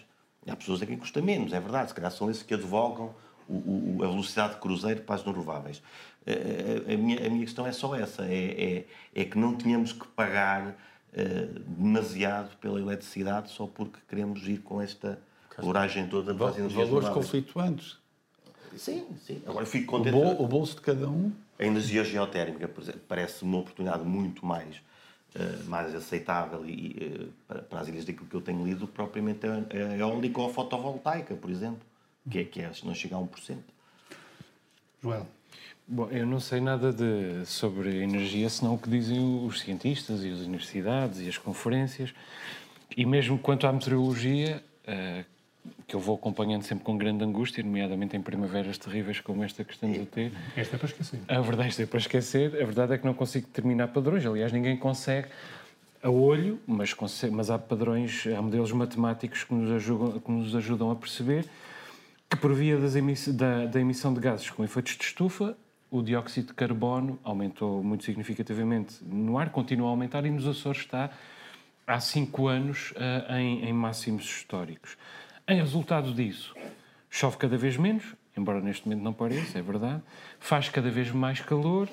[0.47, 1.89] Há pessoas a quem custa menos, é verdade.
[1.89, 3.15] Se calhar são esses que advogam
[3.47, 5.81] o, o, a velocidade de cruzeiro para as renováveis.
[6.27, 9.91] A, a, minha, a minha questão é só essa: é, é, é que não tínhamos
[9.91, 15.19] que pagar uh, demasiado pela eletricidade só porque queremos ir com esta
[15.55, 17.97] coragem toda para as energias Valores conflituantes.
[18.77, 19.41] Sim, sim.
[19.45, 20.15] Agora fico contente.
[20.15, 21.31] O, bol, o bolso de cada um.
[21.57, 24.81] A energia geotérmica, por exemplo, parece uma oportunidade muito mais
[25.29, 29.45] Uh, mais aceitável e, uh, para, para, as ilhas daquilo que eu tenho lido, propriamente
[29.45, 31.81] a, a eólica ou a fotovoltaica, por exemplo,
[32.27, 33.57] que é, que é não chega a 1%.
[35.03, 35.27] Joel.
[35.87, 40.31] Bom, eu não sei nada de, sobre energia, senão o que dizem os cientistas e
[40.31, 42.13] as universidades e as conferências.
[42.95, 45.25] E mesmo quanto à meteorologia, uh,
[45.87, 49.73] que eu vou acompanhando sempre com grande angústia, nomeadamente em primaveras terríveis como esta que
[49.73, 50.31] estamos a ter.
[50.55, 51.19] Esta é para esquecer.
[51.27, 52.61] A verdade, esta é para esquecer.
[52.61, 54.25] A verdade é que não consigo determinar padrões.
[54.25, 55.27] Aliás, ninguém consegue
[56.01, 60.55] a olho, mas, consegue, mas há padrões, há modelos matemáticos que nos ajudam, que nos
[60.55, 61.45] ajudam a perceber
[62.29, 65.57] que por via emiss da, da emissão de gases com efeitos de estufa,
[65.89, 70.81] o dióxido de carbono aumentou muito significativamente no ar, continua a aumentar e nos Açores
[70.81, 71.09] está
[71.87, 74.95] há cinco anos uh, em, em, máximos históricos.
[75.49, 76.53] Em resultado disso,
[77.09, 78.03] chove cada vez menos,
[78.37, 79.99] embora neste momento não pareça, é verdade,
[80.39, 81.89] faz cada vez mais calor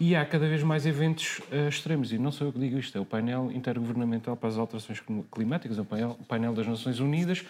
[0.00, 2.12] e há cada vez mais eventos uh, extremos.
[2.12, 5.76] E não sou eu que digo isto, é o painel intergovernamental para as alterações climáticas,
[5.76, 7.44] o painel, o painel das Nações Unidas,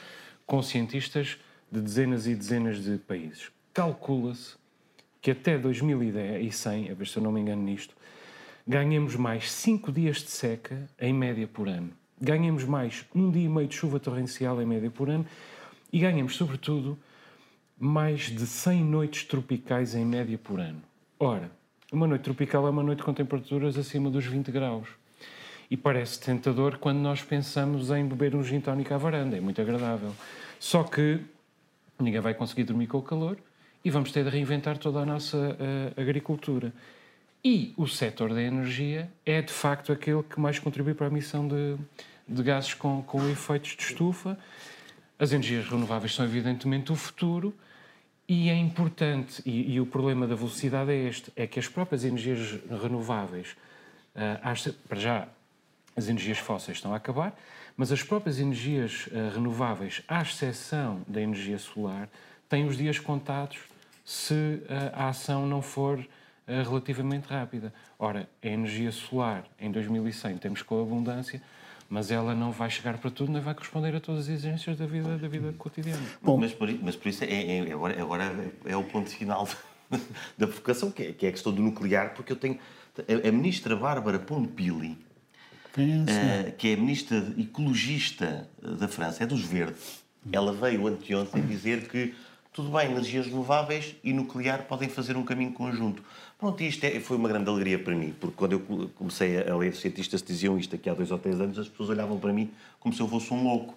[0.44, 1.38] com cientistas
[1.70, 3.52] de dezenas e dezenas de países.
[3.72, 4.56] Calcula-se
[5.22, 7.94] que até 2100, a ver se eu não me engano nisto,
[8.66, 11.92] ganhemos mais 5 dias de seca em média por ano.
[12.24, 15.26] Ganhemos mais um dia e meio de chuva torrencial em média por ano
[15.92, 16.98] e ganhamos, sobretudo,
[17.78, 20.80] mais de 100 noites tropicais em média por ano.
[21.20, 21.50] Ora,
[21.92, 24.88] uma noite tropical é uma noite com temperaturas acima dos 20 graus.
[25.70, 29.60] E parece tentador quando nós pensamos em beber um gin tónico à varanda, é muito
[29.60, 30.14] agradável.
[30.58, 31.20] Só que
[32.00, 33.36] ninguém vai conseguir dormir com o calor
[33.84, 36.72] e vamos ter de reinventar toda a nossa uh, agricultura.
[37.44, 41.46] E o setor da energia é, de facto, aquele que mais contribui para a emissão
[41.46, 41.76] de,
[42.26, 44.38] de gases com, com efeitos de estufa.
[45.18, 47.54] As energias renováveis são, evidentemente, o futuro
[48.28, 52.04] e é importante, e, e o problema da velocidade é este, é que as próprias
[52.04, 53.54] energias renováveis,
[54.16, 55.28] uh, para já,
[55.94, 57.38] as energias fósseis estão a acabar,
[57.76, 62.08] mas as próprias energias uh, renováveis, à exceção da energia solar,
[62.48, 63.58] têm os dias contados
[64.04, 65.98] se a ação não for
[66.46, 67.72] relativamente rápida.
[67.98, 71.40] Ora, a energia solar em 2100 temos com abundância,
[71.88, 74.86] mas ela não vai chegar para tudo, nem vai corresponder a todas as exigências da
[74.86, 76.02] vida, da vida cotidiana.
[76.22, 79.48] Bom, mas por, mas por isso é, é, agora, agora é o ponto final
[80.36, 82.58] da provocação, que é, que é a questão do nuclear, porque eu tenho.
[82.96, 84.92] A, a ministra Bárbara Pompili,
[85.76, 91.88] uh, que é a ministra ecologista da França, é dos Verdes, ela veio anteontem dizer
[91.88, 92.14] que
[92.54, 96.04] tudo bem, energias renováveis e nuclear podem fazer um caminho conjunto.
[96.38, 99.74] Pronto, isto é, foi uma grande alegria para mim, porque quando eu comecei a ler
[99.74, 102.94] cientistas diziam isto aqui há dois ou três anos, as pessoas olhavam para mim como
[102.94, 103.74] se eu fosse um louco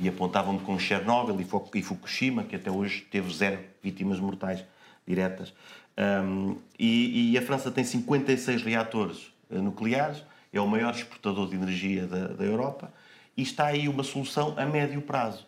[0.00, 1.38] e apontavam-me com Chernobyl
[1.74, 4.64] e Fukushima, que até hoje teve zero vítimas mortais
[5.06, 5.52] diretas.
[5.98, 11.56] Um, e, e, a França tem 56 reatores eh, nucleares, é o maior exportador de
[11.56, 12.92] energia da, da Europa
[13.36, 15.46] e está aí uma solução a médio prazo.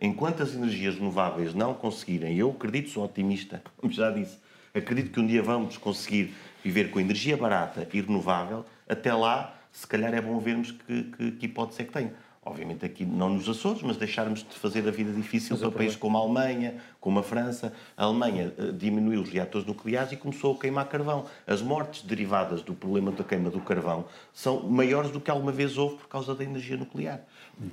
[0.00, 4.38] Enquanto as energias renováveis não conseguirem, eu acredito, sou otimista, como já disse,
[4.74, 9.86] acredito que um dia vamos conseguir viver com energia barata e renovável, até lá, se
[9.86, 12.10] calhar é bom vermos que, que, que hipótese é que tem.
[12.46, 16.18] Obviamente aqui não nos Açores, mas deixarmos de fazer a vida difícil para países como
[16.18, 17.72] a Alemanha, como a França.
[17.96, 21.24] A Alemanha uh, diminuiu os reatores nucleares e começou a queimar carvão.
[21.46, 25.78] As mortes derivadas do problema da queima do carvão são maiores do que alguma vez
[25.78, 27.22] houve por causa da energia nuclear.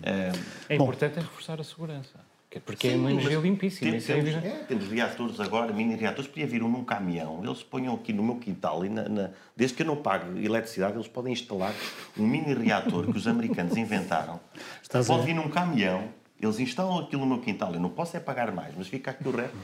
[0.03, 0.31] É,
[0.69, 2.30] é importante é reforçar a segurança.
[2.59, 3.91] Porque Sim, é uma energia limpíssima.
[3.91, 7.95] Temos, temos, é, temos, reatores agora, mini reatores, podia vir um num caminhão, eles ponham
[7.95, 11.31] aqui no meu quintal, e na, na, desde que eu não pague eletricidade, eles podem
[11.31, 11.73] instalar
[12.17, 14.39] um mini reator que os americanos inventaram.
[14.83, 15.25] Estás Pode a...
[15.25, 16.09] vir num caminhão,
[16.41, 19.25] eles instalam aquilo no meu quintal, eu não posso é pagar mais, mas fica aqui
[19.25, 19.57] o resto.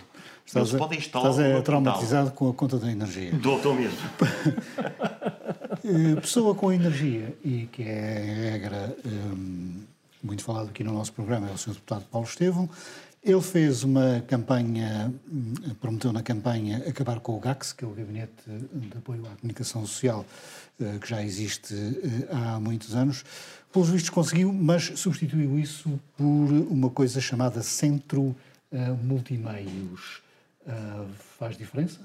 [0.45, 2.37] Estás eles a, podem instalar estás é traumatizado quintal.
[2.37, 3.31] com a conta da energia.
[3.35, 3.97] Doutor mesmo.
[5.85, 8.97] Eh, pessoa com energia, e que é a regra...
[9.05, 9.83] Hum,
[10.23, 11.73] muito falado aqui no nosso programa, é o Sr.
[11.73, 12.69] Deputado Paulo Estevão,
[13.23, 15.13] Ele fez uma campanha,
[15.81, 19.85] prometeu na campanha acabar com o GACS, que é o Gabinete de Apoio à Comunicação
[19.85, 20.25] Social,
[20.79, 23.25] eh, que já existe eh, há muitos anos.
[23.73, 28.35] Pelos vistos conseguiu, mas substituiu isso por uma coisa chamada Centro
[28.71, 30.21] eh, Multimeios.
[31.39, 31.99] Faz diferença?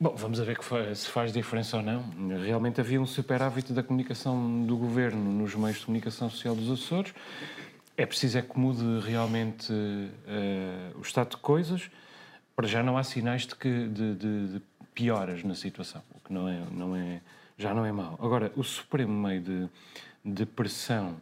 [0.00, 0.58] Bom, vamos ver
[0.94, 2.04] se faz diferença ou não.
[2.42, 7.14] Realmente havia um superávit da comunicação do governo nos meios de comunicação social dos Açores
[7.96, 11.90] é preciso é que mude realmente uh, o estado de coisas.
[12.56, 14.62] Para já não há sinais de, que, de, de, de,
[14.94, 17.20] pioras na situação, o que não é, não é,
[17.58, 18.16] já não é mau.
[18.20, 19.68] Agora, o supremo meio de,
[20.24, 21.20] de pressão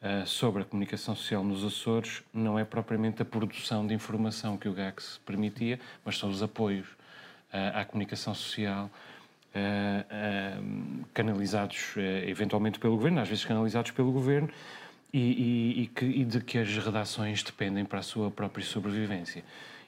[0.00, 4.68] uh, sobre a comunicação social nos Açores não é propriamente a produção de informação que
[4.68, 6.86] o GACS permitia, mas são os apoios
[7.52, 8.90] à comunicação social
[11.12, 11.94] canalizados
[12.26, 14.48] eventualmente pelo governo, às vezes canalizados pelo governo,
[15.12, 19.42] e, e, e, que, e de que as redações dependem para a sua própria sobrevivência.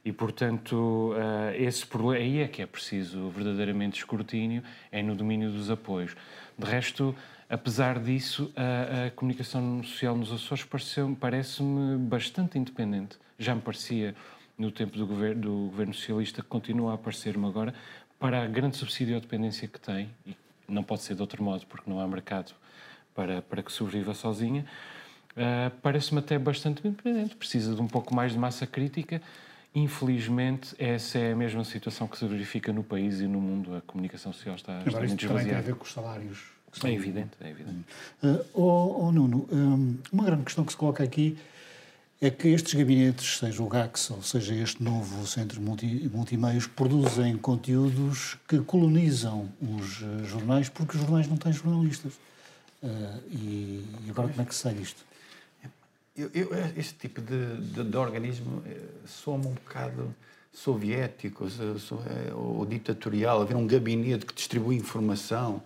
[0.05, 1.13] E, portanto,
[1.59, 6.17] esse problema, aí é que é preciso verdadeiramente escrutínio, é no domínio dos apoios.
[6.59, 7.15] De resto,
[7.51, 10.67] apesar disso, a, a comunicação social nos Açores
[11.21, 13.19] parece-me bastante independente.
[13.39, 14.15] Já me parecia
[14.61, 17.75] no tempo do governo, do governo socialista, que continua a aparecer-me agora,
[18.19, 20.37] para a grande subsídio à dependência que tem, e
[20.69, 22.53] não pode ser de outro modo, porque não há mercado
[23.15, 24.67] para, para que sobreviva sozinha,
[25.33, 27.35] uh, parece-me até bastante independente.
[27.37, 29.23] Precisa de um pouco mais de massa crítica.
[29.75, 33.75] Infelizmente, essa é a mesma situação que se verifica no país e no mundo.
[33.75, 36.51] A comunicação social está Agora, isto também tem a ver com os salários.
[36.85, 37.85] É evidente, é evidente.
[38.23, 41.37] Uh, oh, oh, Nuno, um, uma grande questão que se coloca aqui
[42.21, 47.37] é que estes gabinetes, seja o GAX ou seja este novo Centro multi, Multimeios, produzem
[47.39, 52.13] conteúdos que colonizam os uh, jornais porque os jornais não têm jornalistas.
[52.83, 55.03] Uh, e, e, agora como é que se sai isto?
[56.15, 60.15] Eu, eu, este tipo de, de, de organismo eh, soa-me um bocado
[60.53, 65.63] soviético é, ou ditatorial, haver um gabinete que distribui informação.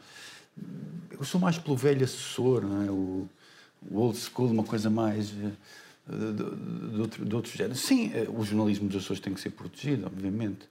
[1.10, 2.90] Eu sou mais pelo velho assessor, é?
[2.90, 3.28] o,
[3.90, 5.32] o old school, uma coisa mais
[6.06, 7.74] de, outro, de outro género.
[7.74, 10.68] Sim, eh, o jornalismo dos Açores tem que ser protegido, obviamente.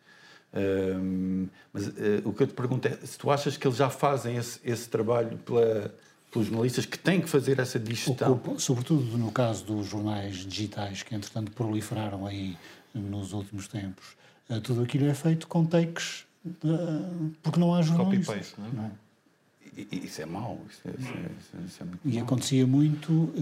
[0.55, 1.91] Um, mas uh,
[2.25, 4.87] o que eu te pergunto é se tu achas que eles já fazem esse, esse
[4.87, 5.91] trabalho pela
[6.33, 8.41] pelos jornalistas que têm que fazer essa digestão.
[8.57, 12.57] sobretudo no caso dos jornais digitais, que entretanto proliferaram aí
[12.93, 14.17] nos últimos tempos,
[14.49, 18.55] eh, tudo aquilo é feito com takes, de, porque não há jornalistas.
[18.55, 18.71] Copy-paste, não é?
[18.73, 18.91] Não é?
[19.91, 20.59] Isso é mau.
[20.69, 22.23] Isso é, isso é, isso é muito e mau.
[22.23, 23.33] acontecia muito uh,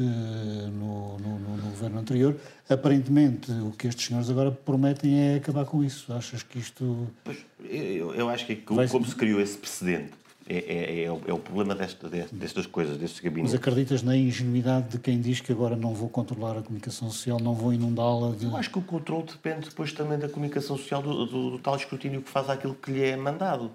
[0.72, 2.36] no, no, no, governo anterior.
[2.70, 6.14] Aparentemente, o que estes senhores agora prometem é acabar com isso.
[6.14, 7.08] Achas que isto.
[7.24, 11.12] Pois, eu, eu acho que, é como, como se criou esse precedente é, é, é,
[11.12, 13.54] o, é o problema desta, destas coisas, destes gabinetes.
[13.54, 17.40] Mas acreditas na ingenuidade de quem diz que agora não vou controlar a comunicação social,
[17.40, 18.46] não vou inundá-la de...
[18.46, 21.76] Eu acho que o controle depende depois também da comunicação social, do, do, do tal
[21.76, 23.72] escrutínio que faz aquilo que lhe é mandado.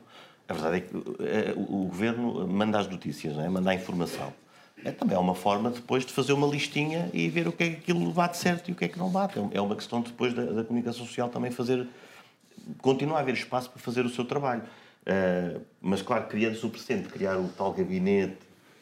[0.48, 3.48] A verdade é que é, o, governo manda as notícias, não é?
[3.48, 4.32] manda a informação.
[4.84, 7.70] É, também é uma forma depois de fazer uma listinha e ver o que é
[7.70, 9.38] que aquilo bate certo e o que é que não bate.
[9.52, 11.86] É uma questão depois da, da comunicação social também fazer.
[12.78, 14.62] continuar a haver espaço para fazer o seu trabalho.
[15.06, 18.38] Uh, mas, claro, criando-se o precedente, criar o tal gabinete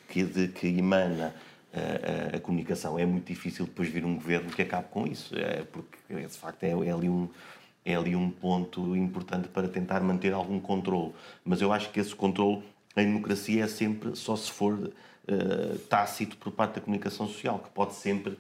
[0.09, 1.35] que, de, que emana
[1.75, 5.65] uh, a comunicação, é muito difícil depois vir um governo que acabe com isso, é,
[5.65, 7.29] porque, de facto, é, é, ali um,
[7.85, 11.13] é ali um ponto importante para tentar manter algum controle.
[11.45, 12.63] Mas eu acho que esse controle,
[12.97, 17.71] em democracia, é sempre só se for uh, tácito por parte da comunicação social, que
[17.71, 18.39] pode sempre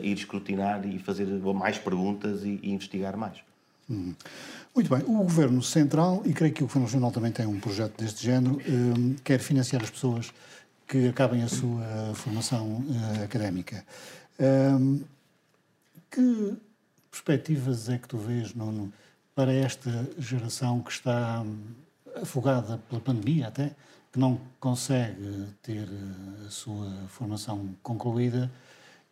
[0.00, 3.38] ir escrutinar e fazer mais perguntas e, e investigar mais.
[3.88, 4.14] Uhum.
[4.74, 5.02] Muito bem.
[5.06, 8.58] O Governo Central, e creio que o Governo Regional também tem um projeto deste género,
[8.68, 10.32] um, quer financiar as pessoas
[10.86, 13.84] que acabem a sua formação uh, académica.
[14.40, 15.02] Um,
[16.10, 16.56] que
[17.12, 18.90] perspectivas é que tu vês, Nuno,
[19.34, 21.44] para esta geração que está
[22.16, 23.74] afogada pela pandemia até,
[24.10, 25.88] que não consegue ter
[26.46, 28.50] a sua formação concluída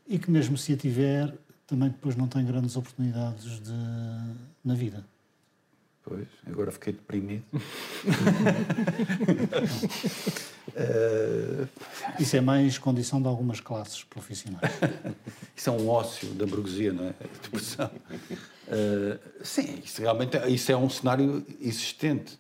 [0.08, 1.32] e que mesmo se a tiver,
[1.66, 3.72] também depois não tem grandes oportunidades de,
[4.64, 5.04] na vida?
[6.02, 7.44] Pois, agora fiquei deprimido.
[10.72, 11.68] uh...
[12.18, 14.72] Isso é mais condição de algumas classes profissionais.
[15.54, 17.14] isso é um ócio da burguesia, não é?
[17.42, 17.90] Depressão.
[18.68, 22.38] Uh, sim, isso realmente é, isso é um cenário existente.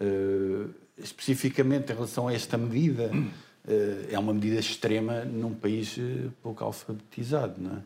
[0.00, 5.96] Uh, especificamente em relação a esta medida, uh, é uma medida extrema num país
[6.42, 7.82] pouco alfabetizado, não é?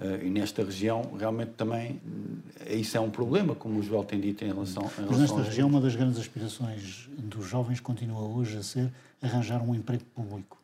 [0.00, 4.18] Uh, e nesta região, realmente também, uh, isso é um problema, como o Joel tem
[4.18, 8.22] dito em relação, em Mas relação nesta região, uma das grandes aspirações dos jovens continua
[8.22, 8.90] hoje a ser
[9.20, 10.58] arranjar um emprego público.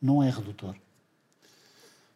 [0.00, 0.74] Não é redutor?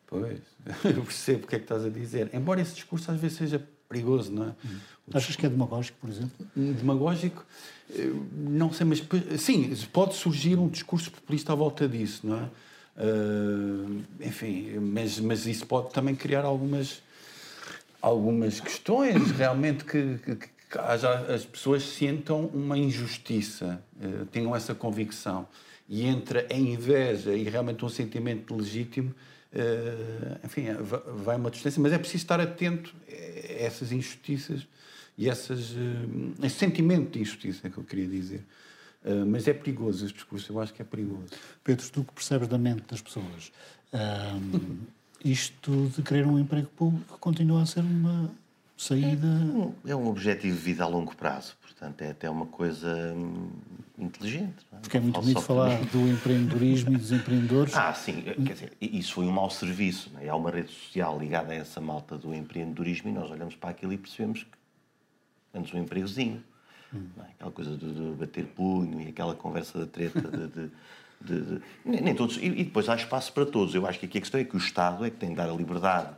[0.07, 0.41] Pois,
[0.85, 2.31] eu percebo o que é que estás a dizer.
[2.35, 4.55] Embora esse discurso às vezes seja perigoso, não é?
[4.64, 4.79] Hum.
[5.14, 6.47] Achas que é demagógico, por exemplo?
[6.55, 7.45] Demagógico,
[7.91, 9.03] eh, não sei, mas
[9.41, 12.51] sim, pode surgir um discurso populista à volta disso, não é?
[12.97, 17.03] Uh, enfim, mas, mas isso pode também criar algumas,
[18.01, 25.47] algumas questões realmente que, que, que as pessoas sintam uma injustiça, uh, tenham essa convicção.
[25.89, 29.15] E entre a inveja e realmente um sentimento legítimo,
[29.53, 30.65] uh, enfim,
[31.19, 34.67] vai uma distância, mas é preciso estar atento a essas injustiças
[35.19, 35.75] e essas,
[36.43, 38.43] esse sentimento de injustiça que eu queria dizer.
[39.05, 41.29] Uh, mas é perigoso esse discurso, eu acho que é perigoso.
[41.63, 43.53] Pedro, tu que percebes da mente das pessoas,
[43.93, 44.77] uh,
[45.25, 48.31] isto de querer um emprego público continua a ser uma
[48.77, 49.27] saída.
[49.87, 53.49] É um objetivo de vida a longo prazo, portanto é até uma coisa hum,
[53.99, 54.67] inteligente.
[54.71, 54.81] Não é?
[54.83, 57.75] Porque é muito bonito falar do empreendedorismo e dos empreendedores.
[57.75, 60.11] Ah, sim, quer dizer, isso foi um mau serviço.
[60.21, 60.29] É?
[60.29, 63.93] Há uma rede social ligada a essa malta do empreendedorismo e nós olhamos para aquilo
[63.93, 66.43] e percebemos que antes um empregozinho.
[67.19, 67.31] É?
[67.33, 70.71] Aquela coisa de, de, bater punho e aquela conversa da treta de, de,
[71.21, 73.75] de nem todos e, e, depois há espaço para todos.
[73.75, 75.49] Eu acho que aqui a questão é que o Estado é que tem de dar
[75.49, 76.11] a liberdade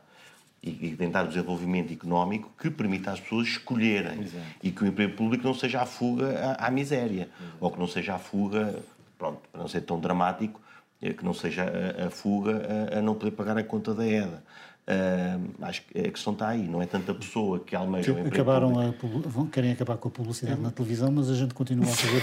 [0.62, 4.44] e, e tem de dar o desenvolvimento económico que permita às pessoas escolherem Exato.
[4.62, 7.56] e que o emprego público não seja a fuga à, à miséria Exato.
[7.60, 8.82] ou que não seja a fuga,
[9.16, 10.60] pronto, para não ser tão dramático,
[11.00, 12.62] eh, que não seja a, a fuga
[12.92, 14.42] a, a, não poder pagar a conta da EDA.
[14.88, 18.72] Uh, acho que a questão está aí, não é tanta pessoa que almeja o acabaram
[18.80, 18.94] a,
[19.52, 22.22] Querem acabar com a publicidade na televisão, mas a gente continua a fazer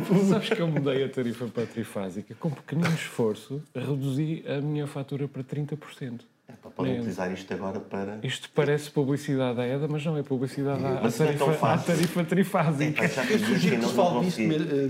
[0.08, 0.24] com...
[0.30, 2.34] Sabes que eu mudei a tarifa para a trifásica.
[2.36, 6.20] Com pequenino esforço, reduzi a minha fatura para 30%.
[6.50, 6.98] É, podem é.
[6.98, 8.18] utilizar isto agora para.
[8.22, 12.24] Isto parece publicidade à EDA, mas não é publicidade à, mas tarifa, é à tarifa
[12.24, 13.04] trifásica.
[13.04, 14.40] É, eu sugiro que se fale disto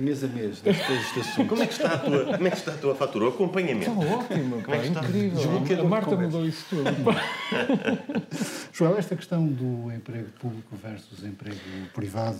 [0.00, 1.48] mês a mês, deste assunto.
[1.48, 3.24] Como é, que está a tua, como é que está a tua fatura?
[3.26, 3.90] O acompanhamento.
[3.90, 5.00] Está ótimo, como é que está?
[5.04, 5.84] incrível.
[5.84, 6.90] A Marta mudou isso tudo.
[8.72, 11.58] João, esta questão do emprego público versus emprego
[11.92, 12.38] privado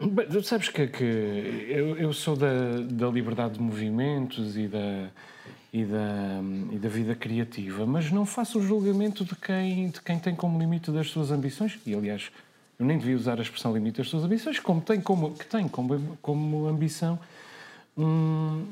[0.00, 5.10] Bem, sabes que, que eu, eu, sou da, da liberdade de movimentos e da,
[5.72, 6.40] e da,
[6.72, 10.58] e da vida criativa, mas não faço o julgamento de quem, de quem tem como
[10.58, 12.30] limite das suas ambições, e aliás,
[12.78, 15.68] eu nem devia usar a expressão limite das suas ambições, como tem como, que tem
[15.68, 17.18] como, como ambição
[17.96, 18.04] um,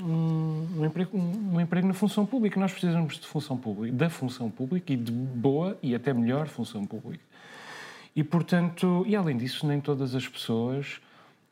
[0.02, 2.58] um, um, emprego, um, emprego na função pública.
[2.58, 6.84] Nós precisamos de função pública, da função pública e de boa e até melhor função
[6.86, 7.22] pública.
[8.16, 11.00] E, portanto, e além disso, nem todas as pessoas,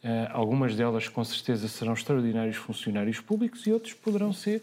[0.02, 4.62] uh, algumas delas com certeza serão extraordinários funcionários públicos e outros poderão ser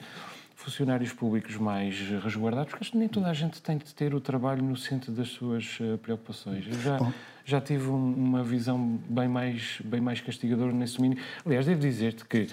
[0.64, 4.22] funcionários públicos mais resguardados, porque acho que nem toda a gente tem de ter o
[4.22, 6.66] trabalho no centro das suas eh, preocupações.
[6.66, 11.22] Eu já, já tive um, uma visão bem mais, bem mais castigadora nesse domínio.
[11.46, 12.48] Aliás, devo dizer-te que uh,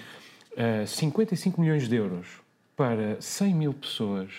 [0.57, 2.27] eh, 55 milhões de euros
[2.75, 4.29] para 100 mil pessoas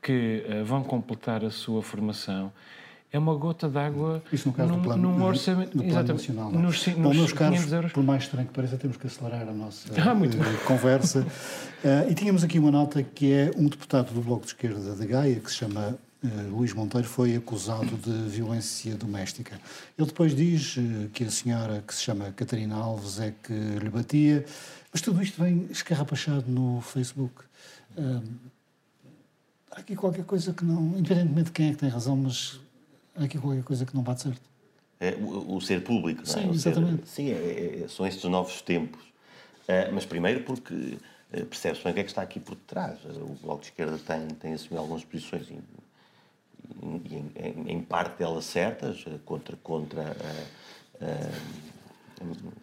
[0.00, 2.52] que uh, vão completar a sua formação
[3.10, 6.52] é uma gota d'água Isso no caso num, do plano, num orçamento no plano nacional.
[6.52, 6.60] Não?
[6.60, 6.62] É?
[6.62, 7.92] Nos, Bom, nos meus caros, euros.
[7.92, 11.20] por mais estranho que pareça, temos que acelerar a nossa ah, uh, conversa.
[11.20, 15.06] Uh, e tínhamos aqui uma nota que é um deputado do Bloco de Esquerda de
[15.06, 19.58] Gaia, que se chama uh, Luís Monteiro, foi acusado de violência doméstica.
[19.96, 20.76] Ele depois diz
[21.14, 24.44] que a senhora, que se chama Catarina Alves, é que lhe batia,
[24.92, 27.42] mas tudo isto vem escarrapachado no Facebook.
[29.70, 32.60] há aqui qualquer coisa que não, independentemente de quem é que tem razão, mas
[33.24, 34.42] aqui qualquer coisa que não bate certo.
[35.00, 36.54] É, o, o ser público, sim, não é?
[36.54, 37.08] exatamente.
[37.08, 39.02] Ser, sim, é, é, são estes novos tempos.
[39.68, 42.98] Uh, mas primeiro porque uh, percebe-se bem o que é que está aqui por detrás.
[43.04, 45.60] O Bloco de Esquerda tem, tem assumido algumas posições, em,
[46.82, 50.16] em, em, em parte delas certas, contra, contra,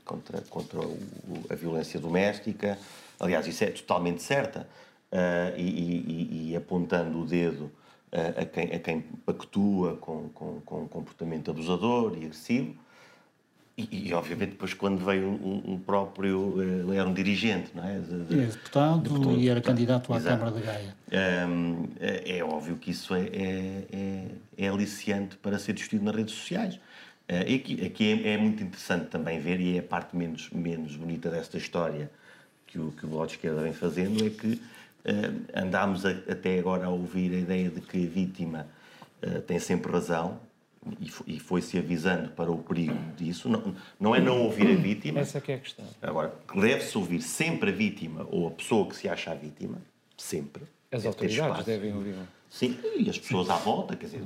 [0.04, 0.98] contra, contra o,
[1.50, 2.78] a violência doméstica.
[3.20, 4.68] Aliás, isso é totalmente certa.
[5.56, 7.72] E, e, e apontando o dedo
[8.16, 12.76] a, a, quem, a quem pactua com, com, com um comportamento abusador e agressivo.
[13.78, 18.00] E, e, obviamente depois quando veio um, um, próprio ele era um dirigente não é
[18.00, 20.38] de, de, é deputado, deputado, e era candidato à Exato.
[20.38, 20.96] Câmara de Gaia
[21.50, 24.26] um, é, é, óbvio que isso é, é, é,
[24.60, 28.64] é aliciante para ser discutido nas redes sociais uh, e aqui, aqui é, é, muito
[28.64, 32.10] interessante também ver e é a parte menos menos bonita desta história
[32.68, 34.62] que o que o Bloco de Esquerda vem fazendo é que
[35.54, 38.68] andámos a, até agora a ouvir a ideia de que a vítima
[39.24, 40.40] uh, tem sempre razão
[41.26, 43.50] e, foi-se avisando para o perigo disso.
[43.50, 45.20] Não, não é não ouvir a vítima.
[45.20, 45.86] Essa é a questão.
[46.02, 49.78] Agora, deve-se ouvir sempre a vítima ou a pessoa que se acha a vítima,
[50.18, 50.64] sempre.
[50.92, 52.16] As deve autoridades devem ouvir.
[52.50, 54.24] Sim, e as pessoas à volta, quer dizer,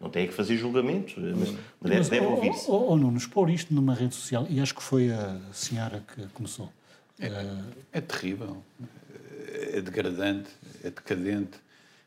[0.00, 2.68] não têm que fazer julgamentos, mas, mas deve, deve ouvir-se.
[2.68, 6.02] Ou, ou, ou não, expor isto numa rede social, e acho que foi a senhora
[6.14, 6.72] que começou.
[7.20, 7.28] É,
[7.92, 8.62] é terrível
[9.52, 10.48] é degradante,
[10.82, 11.58] é decadente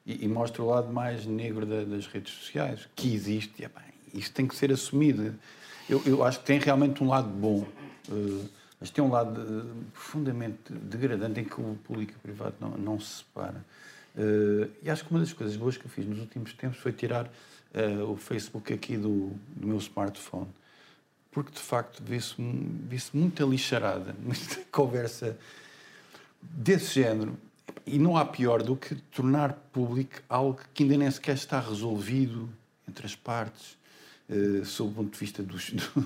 [0.05, 3.81] e, e mostra o lado mais negro da, das redes sociais, que existe, e, epá,
[4.13, 5.35] isso tem que ser assumido.
[5.89, 7.67] Eu, eu acho que tem realmente um lado bom,
[8.09, 12.55] uh, mas tem um lado uh, profundamente degradante em que o público e o privado
[12.59, 13.63] não, não se separa.
[14.15, 16.91] Uh, e acho que uma das coisas boas que eu fiz nos últimos tempos foi
[16.91, 17.31] tirar
[18.05, 20.49] o Facebook aqui do, do meu smartphone
[21.31, 25.37] porque de facto vê-se vê muita lixarada, muita conversa
[26.41, 27.37] desse género.
[27.85, 32.49] E não há pior do que tornar público algo que ainda nem sequer está resolvido
[32.87, 33.77] entre as partes,
[34.29, 35.99] uh, sob o ponto de vista do, do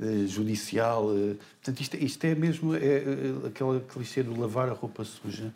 [0.00, 1.06] uh, judicial.
[1.06, 5.52] Uh, portanto, isto, isto, é mesmo é, é, aquela clichê do lavar a roupa suja.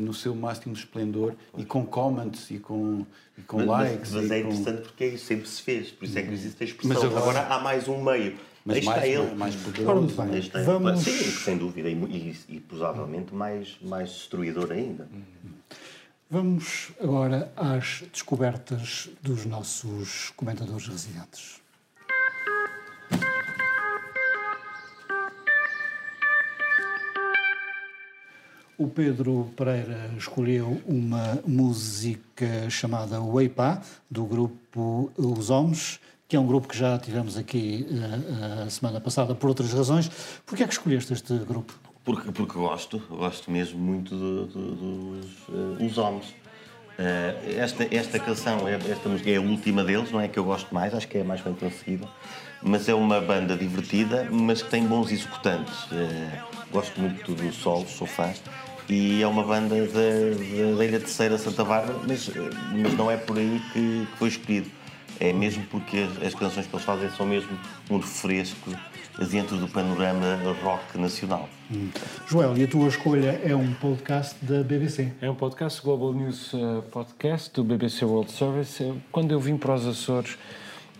[0.00, 3.04] no seu máximo esplendor e com comments e com,
[3.36, 4.12] e com mas, likes.
[4.12, 4.48] Mas, mas é com...
[4.48, 7.02] interessante porque isso sempre se fez, por isso é que existe a expressão.
[7.02, 9.34] Mas agora, agora há mais um meio mas Aí mais, ele.
[9.34, 10.22] mais poderoso.
[10.22, 11.00] Bem, vamos...
[11.02, 15.06] Sim, sem dúvida, e, e, e provavelmente mais, mais destruidor ainda.
[16.30, 21.62] Vamos agora às descobertas dos nossos comentadores residentes.
[28.76, 36.46] O Pedro Pereira escolheu uma música chamada Weipa, do grupo Os Homens, que é um
[36.46, 40.10] grupo que já tivemos aqui uh, a semana passada por outras razões.
[40.46, 41.74] Por que é que escolheste este grupo?
[42.04, 46.34] Porque, porque gosto, gosto mesmo muito de, de, dos uh, Os Homens.
[46.98, 50.44] Uh, esta, esta canção, é, esta música é a última deles, não é que eu
[50.44, 52.06] gosto mais, acho que é a mais bem conseguida,
[52.62, 55.84] mas é uma banda divertida, mas que tem bons executantes.
[55.84, 58.32] Uh, gosto muito do Sol, sou fã,
[58.88, 62.30] e é uma banda da, da Ilha Terceira Santa Bárbara, mas,
[62.72, 64.70] mas não é por aí que, que foi escolhido
[65.20, 67.58] é mesmo porque as canções que eles fazem são mesmo
[67.90, 68.70] um refresco
[69.30, 71.48] dentro do panorama rock nacional.
[71.72, 71.88] Hum.
[72.26, 75.12] Joel, e a tua escolha é um podcast da BBC?
[75.20, 78.82] É um podcast, Global News uh, Podcast, do BBC World Service.
[78.82, 80.36] É, quando eu vim para os Açores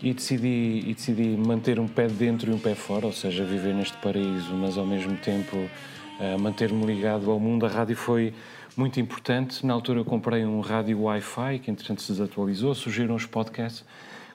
[0.01, 3.73] e decidi, e decidi manter um pé dentro e um pé fora, ou seja, viver
[3.73, 8.33] neste paraíso, mas ao mesmo tempo uh, manter-me ligado ao mundo, a rádio foi
[8.77, 9.65] muito importante.
[9.65, 13.85] Na altura eu comprei um rádio Wi-Fi, que entretanto se desatualizou, surgiram os podcasts.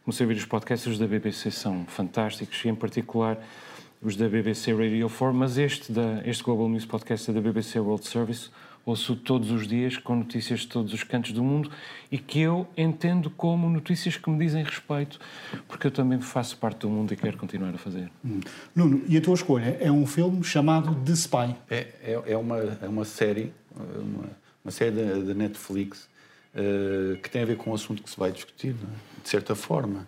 [0.05, 3.38] Comecei a ouvir os podcasts da BBC, são fantásticos, e em particular
[4.03, 7.78] os da BBC Radio 4, mas este, da, este Global News Podcast é da BBC
[7.78, 8.51] World Service,
[8.85, 11.70] ouço todos os dias com notícias de todos os cantos do mundo
[12.11, 15.18] e que eu entendo como notícias que me dizem respeito,
[15.68, 18.11] porque eu também faço parte do mundo e quero continuar a fazer.
[18.24, 18.41] Hum.
[18.74, 21.57] Nuno, e a tua escolha é um filme chamado The Spy?
[21.70, 24.31] É, é, é uma, é uma série, uma,
[24.64, 26.09] uma série da Netflix
[26.55, 29.22] uh, que tem a ver com um assunto que se vai discutir, é?
[29.22, 30.07] de certa forma,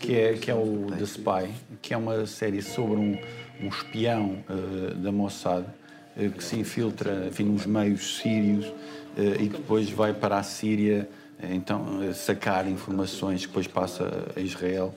[0.00, 1.50] que é, que é o The Spy,
[1.80, 3.18] que é uma série sobre um,
[3.60, 5.81] um espião uh, da Mossad uh,
[6.36, 11.08] que se infiltra enfim, nos meios sírios uh, e depois vai para a Síria
[11.42, 14.94] então sacar informações que depois passa a Israel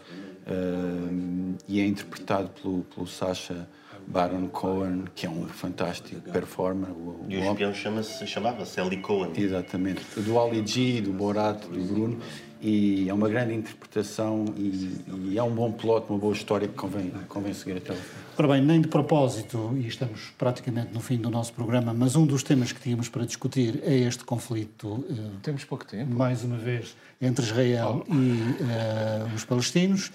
[1.68, 3.68] e é interpretado pelo, pelo Sacha
[4.06, 6.92] Baron Cohen, que é um fantástico performer.
[6.92, 9.32] O, e o espião chama-se, chamava-se Eli Cohen.
[9.36, 10.02] Exatamente.
[10.18, 12.20] Do Ali G, do Borat, do Bruno
[12.62, 16.74] e é uma grande interpretação e, e, é um bom plot, uma boa história que
[16.74, 18.25] convém, convém seguir até o fim.
[18.38, 22.26] Ora bem, nem de propósito, e estamos praticamente no fim do nosso programa, mas um
[22.26, 24.88] dos temas que tínhamos para discutir é este conflito.
[24.90, 26.14] Uh, Temos pouco tempo.
[26.14, 28.14] Mais uma vez, entre Israel oh.
[28.14, 30.12] e uh, os palestinos.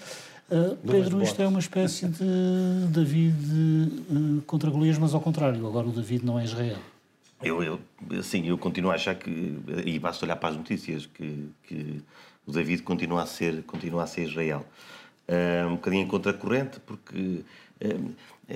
[0.51, 5.91] Uh, Pedro, isto é uma espécie de David contra Golias, mas ao contrário, agora o
[5.91, 6.77] David não é Israel.
[7.41, 7.79] Eu, eu,
[8.21, 12.03] sim, eu continuo a achar que, e basta olhar para as notícias, que, que
[12.45, 14.63] o David continua a ser, continua a ser Israel.
[15.27, 17.45] Uh, um bocadinho em contracorrente, porque uh,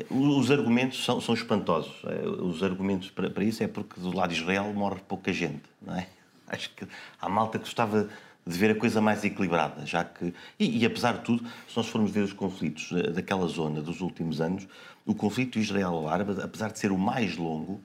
[0.09, 1.93] os argumentos são, são espantosos.
[2.03, 5.63] Uh, os argumentos para, para, isso é porque do lado de Israel morre pouca gente,
[5.81, 6.07] não é?
[6.47, 6.85] Acho que
[7.19, 8.09] há malta gostava
[8.47, 10.31] de ver a coisa mais equilibrada, já que...
[10.59, 14.39] E, e apesar de tudo, se nós formos ver os conflitos daquela zona dos últimos
[14.39, 14.67] anos,
[15.03, 17.81] o conflito israelo-árabe, apesar de ser o mais longo,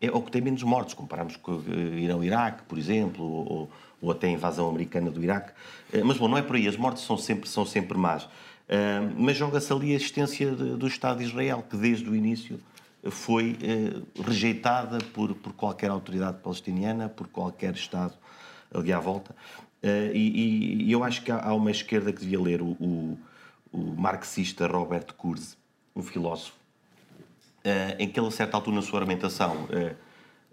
[0.00, 1.60] é o que tem menos mortos, comparamos com
[1.96, 3.70] Irão-Iraque, por exemplo, ou,
[4.00, 5.52] ou até a invasão americana do Iraque.
[5.92, 8.28] Eh, mas, bom, não é por aí, as mortes são sempre, são sempre más.
[8.68, 12.60] Eh, mas joga-se ali a existência do Estado de Israel, que desde o início
[13.10, 18.14] foi eh, rejeitada por, por qualquer autoridade palestiniana, por qualquer Estado
[18.72, 19.34] ali à volta.
[19.82, 23.18] E, e eu acho que há uma esquerda que devia ler o, o,
[23.72, 25.56] o marxista Robert Kurz,
[25.94, 26.56] um filósofo,
[27.96, 29.68] em que ele, a certa altura na sua argumentação,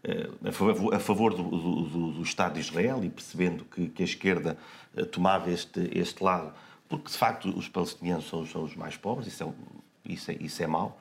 [0.07, 4.03] eh, a favor, a favor do, do, do, Estado de Israel e percebendo que, que,
[4.03, 4.57] a esquerda
[4.95, 6.53] eh, tomava este, este lado,
[6.87, 10.63] porque de facto os palestinianos são, são os mais pobres, isso é, isso é, isso
[10.63, 10.99] é mau,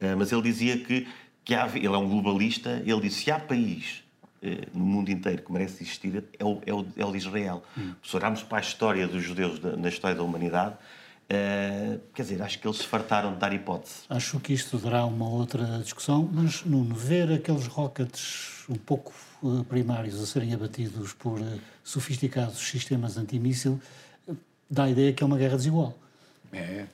[0.00, 1.06] eh, mas ele dizia que,
[1.44, 4.02] que há, ele é um globalista, ele disse se há país
[4.42, 7.62] eh, no mundo inteiro que merece existir é o, é o, é o de Israel.
[7.76, 7.94] Hum.
[8.02, 10.76] Se olharmos para a história dos judeus na história da humanidade,
[11.28, 14.02] Uh, quer dizer, acho que eles se fartaram de dar hipótese.
[14.08, 19.12] Acho que isto dará uma outra discussão, mas Nuno, ver aqueles rockets um pouco
[19.68, 21.40] primários a serem abatidos por
[21.82, 23.80] sofisticados sistemas antimíssil
[24.68, 25.96] dá a ideia que é uma guerra desigual.
[26.52, 26.86] É.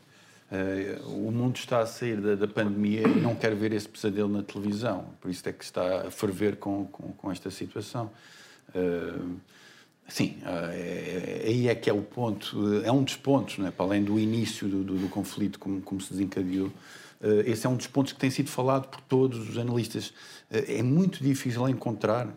[1.07, 4.43] o mundo está a sair da, da, pandemia e não quer ver esse pesadelo na
[4.43, 8.11] televisão, por isso é que está a ferver com, com, com esta situação.
[10.09, 13.71] Sim, é, é, aí é que é o ponto, é um dos pontos, não é?
[13.71, 16.71] para além do início do, do, do conflito, como, como, se desencadeou,
[17.47, 20.13] esse é um dos pontos que tem sido falado por todos os analistas.
[20.51, 22.29] É muito difícil encontrar,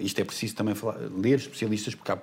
[0.00, 2.18] isto é preciso também falar, ler especialistas, porque há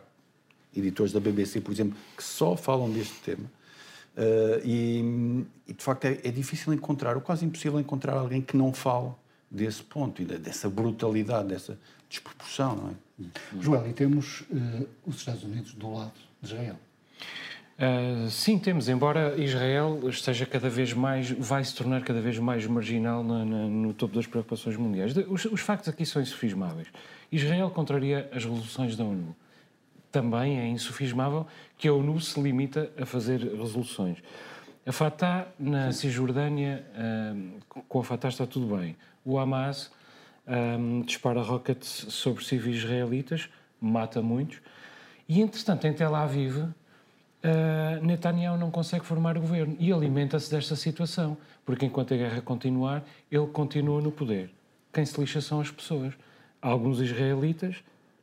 [0.75, 3.49] editores da BBC, por exemplo, que só falam deste tema.
[4.65, 8.73] E, e de facto é, é, difícil encontrar, ou quase impossível encontrar alguém que não
[8.73, 9.11] fale
[9.49, 12.93] desse ponto e dessa brutalidade, dessa desproporção, não é?
[13.59, 16.75] Joel, e temos uh, os Estados Unidos do lado de Israel.
[17.77, 22.65] Uh, sim, temos, embora Israel esteja cada vez mais, vai se tornar cada vez mais
[22.65, 25.15] marginal na, na, no topo das preocupações mundiais.
[25.27, 26.87] Os, os, factos aqui são insufismáveis.
[27.31, 29.35] Israel contraria as resoluções da ONU.
[30.11, 31.45] Também é insufismável
[31.77, 34.17] que a ONU se limita a fazer resoluções.
[34.85, 36.83] A Fatah na Cisjordânia,
[37.87, 38.97] com a Fatah está tudo bem.
[39.23, 39.91] O Hamas
[40.49, 43.49] um, dispara rockets sobre civis israelitas,
[43.79, 44.59] mata muitos,
[45.27, 46.73] e entretanto em Tel Aviv uh,
[48.01, 53.47] Netanyahu não consegue formar governo e alimenta-se desta situação, porque enquanto a guerra continuar, ele
[53.47, 54.49] continua no poder.
[54.91, 56.13] Quem se lixa são as pessoas,
[56.59, 57.75] alguns israelitas,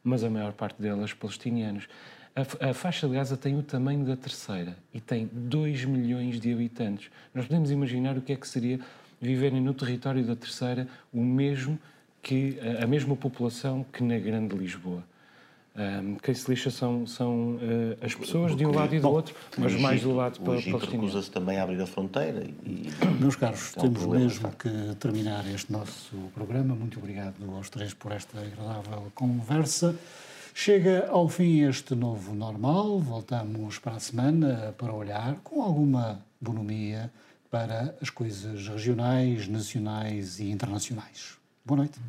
[0.07, 1.89] mas a maior parte delas palestinianos.
[2.61, 7.11] A, faixa de Gaza tem o tamanho da terceira e tem 2 milhões de habitantes.
[7.35, 8.79] Nós podemos imaginar o que é que seria
[9.21, 11.79] viverem no território da terceira o mesmo
[12.23, 15.03] que a mesma população que na Grande Lisboa.
[15.77, 19.15] Um, quem se lixa são, são uh, as pessoas de um lado e do Bom,
[19.15, 22.45] outro, mas Egito, mais do lado para o Egito recusa-se também a abrir a fronteira.
[22.65, 22.89] E...
[23.21, 26.75] Meus caros, é um temos problema, mesmo que terminar este nosso programa.
[26.75, 29.95] Muito obrigado aos três por esta agradável conversa.
[30.55, 32.99] Chega ao fim este novo normal.
[32.99, 37.13] Voltamos para a semana para olhar com alguma bonomia
[37.51, 41.37] para as coisas regionais, nacionais e internacionais.
[41.67, 42.01] Boa noite.